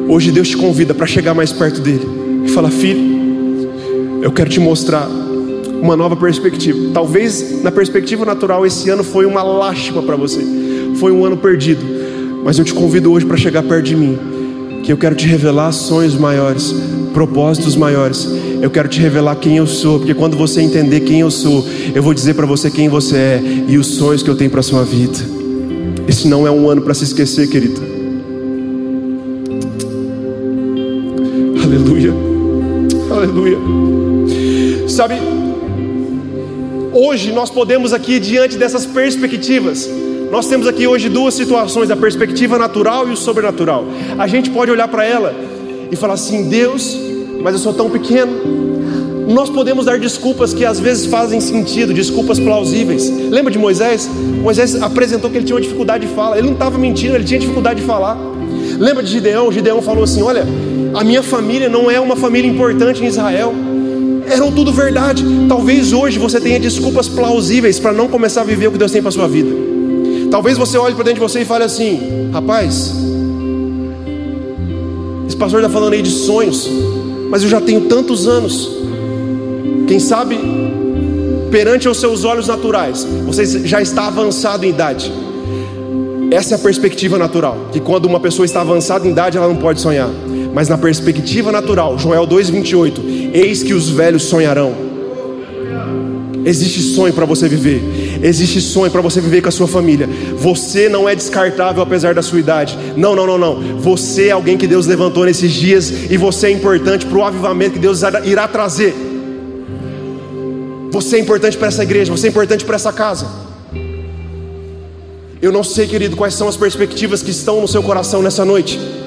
[0.09, 2.09] Hoje Deus te convida para chegar mais perto dele
[2.47, 2.99] e falar: Filho,
[4.23, 5.07] eu quero te mostrar
[5.83, 6.79] uma nova perspectiva.
[6.95, 10.41] Talvez na perspectiva natural esse ano foi uma lástima para você,
[10.99, 11.85] foi um ano perdido,
[12.43, 14.19] mas eu te convido hoje para chegar perto de mim,
[14.83, 16.75] que eu quero te revelar sonhos maiores,
[17.13, 18.27] propósitos maiores.
[18.61, 22.03] Eu quero te revelar quem eu sou, porque quando você entender quem eu sou, eu
[22.03, 24.85] vou dizer para você quem você é e os sonhos que eu tenho para sua
[24.85, 25.19] vida.
[26.09, 27.88] Esse não é um ano para se esquecer, querido.
[31.69, 32.15] Aleluia.
[33.11, 33.59] Aleluia.
[34.89, 35.17] Sabe,
[36.95, 39.87] hoje nós podemos aqui diante dessas perspectivas,
[40.31, 43.85] nós temos aqui hoje duas situações, a perspectiva natural e o sobrenatural.
[44.19, 45.35] A gente pode olhar para ela
[45.91, 46.97] e falar assim: Deus,
[47.43, 48.33] mas eu sou tão pequeno.
[49.29, 53.11] Nós podemos dar desculpas que às vezes fazem sentido, desculpas plausíveis.
[53.11, 54.09] Lembra de Moisés?
[54.41, 56.39] Moisés apresentou que ele tinha uma dificuldade de fala.
[56.39, 58.17] Ele não estava mentindo, ele tinha dificuldade de falar.
[58.79, 59.53] Lembra de Gideão?
[59.53, 60.47] Gideão falou assim: Olha,
[60.99, 63.55] a minha família não é uma família importante em Israel.
[64.29, 65.25] Eram tudo verdade.
[65.49, 69.01] Talvez hoje você tenha desculpas plausíveis para não começar a viver o que Deus tem
[69.01, 69.49] para sua vida.
[70.29, 72.93] Talvez você olhe para dentro de você e fale assim: Rapaz,
[75.29, 76.69] esse pastor está falando aí de sonhos,
[77.31, 78.69] mas eu já tenho tantos anos.
[79.87, 80.37] Quem sabe,
[81.49, 85.13] perante os seus olhos naturais, você já está avançado em idade.
[86.33, 89.57] Essa é a perspectiva natural, que quando uma pessoa está avançada em idade, ela não
[89.57, 90.11] pode sonhar.
[90.59, 93.01] Mas na perspectiva natural, Joel 2:28,
[93.33, 94.75] eis que os velhos sonharão.
[96.45, 98.19] Existe sonho para você viver.
[98.25, 100.09] Existe sonho para você viver com a sua família.
[100.37, 102.77] Você não é descartável apesar da sua idade.
[102.97, 103.79] Não, não, não, não.
[103.79, 107.75] Você é alguém que Deus levantou nesses dias e você é importante para o avivamento
[107.75, 108.97] que Deus irá trazer.
[110.91, 113.29] Você é importante para essa igreja, você é importante para essa casa.
[115.41, 119.07] Eu não sei, querido, quais são as perspectivas que estão no seu coração nessa noite.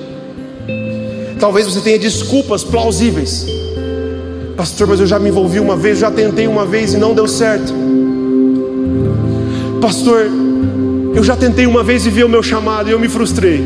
[1.41, 3.47] Talvez você tenha desculpas plausíveis.
[4.55, 7.27] Pastor, mas eu já me envolvi uma vez, já tentei uma vez e não deu
[7.27, 7.73] certo.
[9.81, 10.27] Pastor,
[11.15, 13.59] eu já tentei uma vez e vi o meu chamado e eu me frustrei.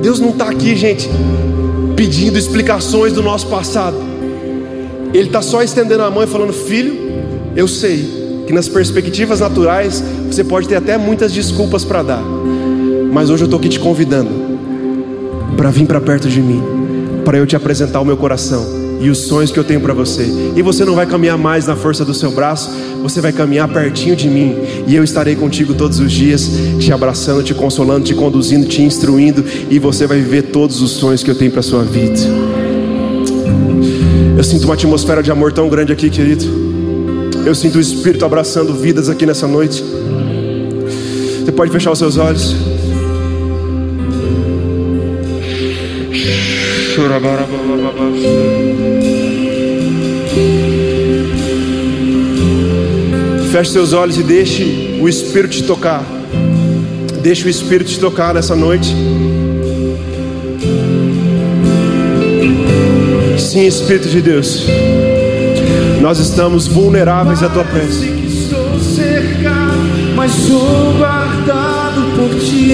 [0.00, 1.10] Deus não está aqui, gente,
[1.96, 3.96] pedindo explicações do nosso passado.
[5.12, 6.96] Ele está só estendendo a mão e falando: Filho,
[7.54, 12.22] eu sei que nas perspectivas naturais você pode ter até muitas desculpas para dar,
[13.16, 14.28] mas hoje eu estou aqui te convidando
[15.56, 16.62] para vir para perto de mim,
[17.24, 18.62] para eu te apresentar o meu coração
[19.00, 20.30] e os sonhos que eu tenho para você.
[20.54, 22.70] E você não vai caminhar mais na força do seu braço,
[23.02, 24.54] você vai caminhar pertinho de mim,
[24.86, 26.46] e eu estarei contigo todos os dias,
[26.78, 31.22] te abraçando, te consolando, te conduzindo, te instruindo, e você vai viver todos os sonhos
[31.22, 32.20] que eu tenho para sua vida.
[34.36, 36.44] Eu sinto uma atmosfera de amor tão grande aqui, querido.
[37.46, 39.82] Eu sinto o Espírito abraçando vidas aqui nessa noite.
[41.42, 42.75] Você pode fechar os seus olhos.
[53.52, 56.02] Feche seus olhos e deixe o Espírito te tocar.
[57.20, 58.94] Deixe o Espírito te tocar nessa noite.
[63.38, 64.64] Sim, Espírito de Deus.
[66.00, 68.06] Nós estamos vulneráveis à tua presença.
[68.06, 69.76] Estou cercado,
[70.14, 72.72] mas sou guardado por ti.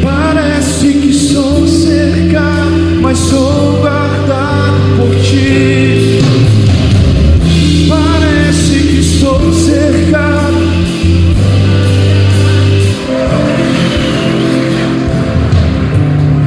[0.00, 1.01] Parece que
[3.02, 6.20] mas sou guardado por ti.
[7.88, 10.32] Parece que sou cercado.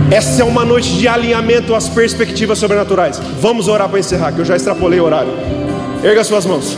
[0.10, 3.20] Essa é uma noite de alinhamento às perspectivas sobrenaturais.
[3.42, 5.34] Vamos orar para encerrar, que eu já extrapolei o horário.
[6.02, 6.78] Erga suas mãos.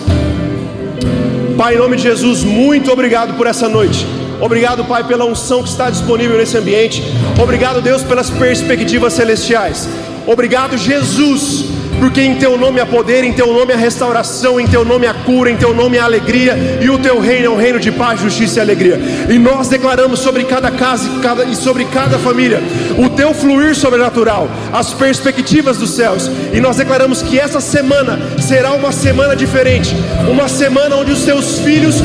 [1.56, 4.08] Pai, em nome de Jesus, muito obrigado por essa noite.
[4.42, 7.04] Obrigado, Pai, pela unção que está disponível nesse ambiente.
[7.40, 9.88] Obrigado, Deus, pelas perspectivas celestiais.
[10.26, 11.66] Obrigado, Jesus,
[12.00, 15.14] porque em Teu nome há poder, em Teu nome há restauração, em Teu nome há
[15.14, 18.22] cura, em Teu nome há alegria, e o Teu reino é um reino de paz,
[18.22, 19.00] justiça e alegria.
[19.30, 21.10] E nós declaramos sobre cada casa
[21.50, 22.62] e, sobre cada família
[22.98, 28.74] o Teu fluir sobrenatural, as perspectivas dos céus, e nós declaramos que essa semana será
[28.74, 29.96] uma semana diferente,
[30.30, 31.96] uma semana onde os Teus filhos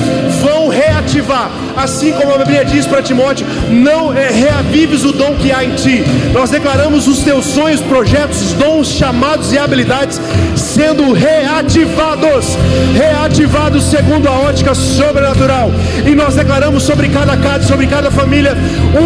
[0.41, 5.53] vão reativar, assim como a Bíblia diz para Timóteo: não é, reavives o dom que
[5.53, 6.03] há em ti.
[6.33, 9.82] Nós declaramos os Teus sonhos, projetos, dons, chamados e habilidades
[10.57, 12.57] sendo reativados,
[12.95, 15.71] reativados segundo a ótica sobrenatural.
[16.07, 18.57] E nós declaramos sobre cada casa, sobre cada família,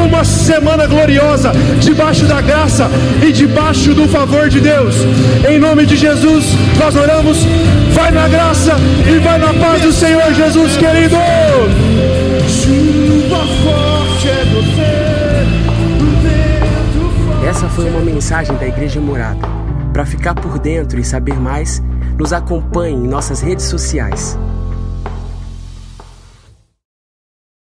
[0.07, 2.91] uma semana gloriosa, debaixo da graça
[3.27, 4.95] e debaixo do favor de Deus.
[5.49, 6.45] Em nome de Jesus,
[6.79, 7.39] nós oramos.
[7.93, 8.77] Vai na graça
[9.09, 11.17] e vai na paz do Senhor Jesus, querido.
[11.17, 11.87] É.
[17.49, 19.56] Essa foi uma mensagem da Igreja Morada.
[19.97, 21.83] Para ficar por dentro e saber mais,
[22.19, 24.39] nos acompanhe em nossas redes sociais.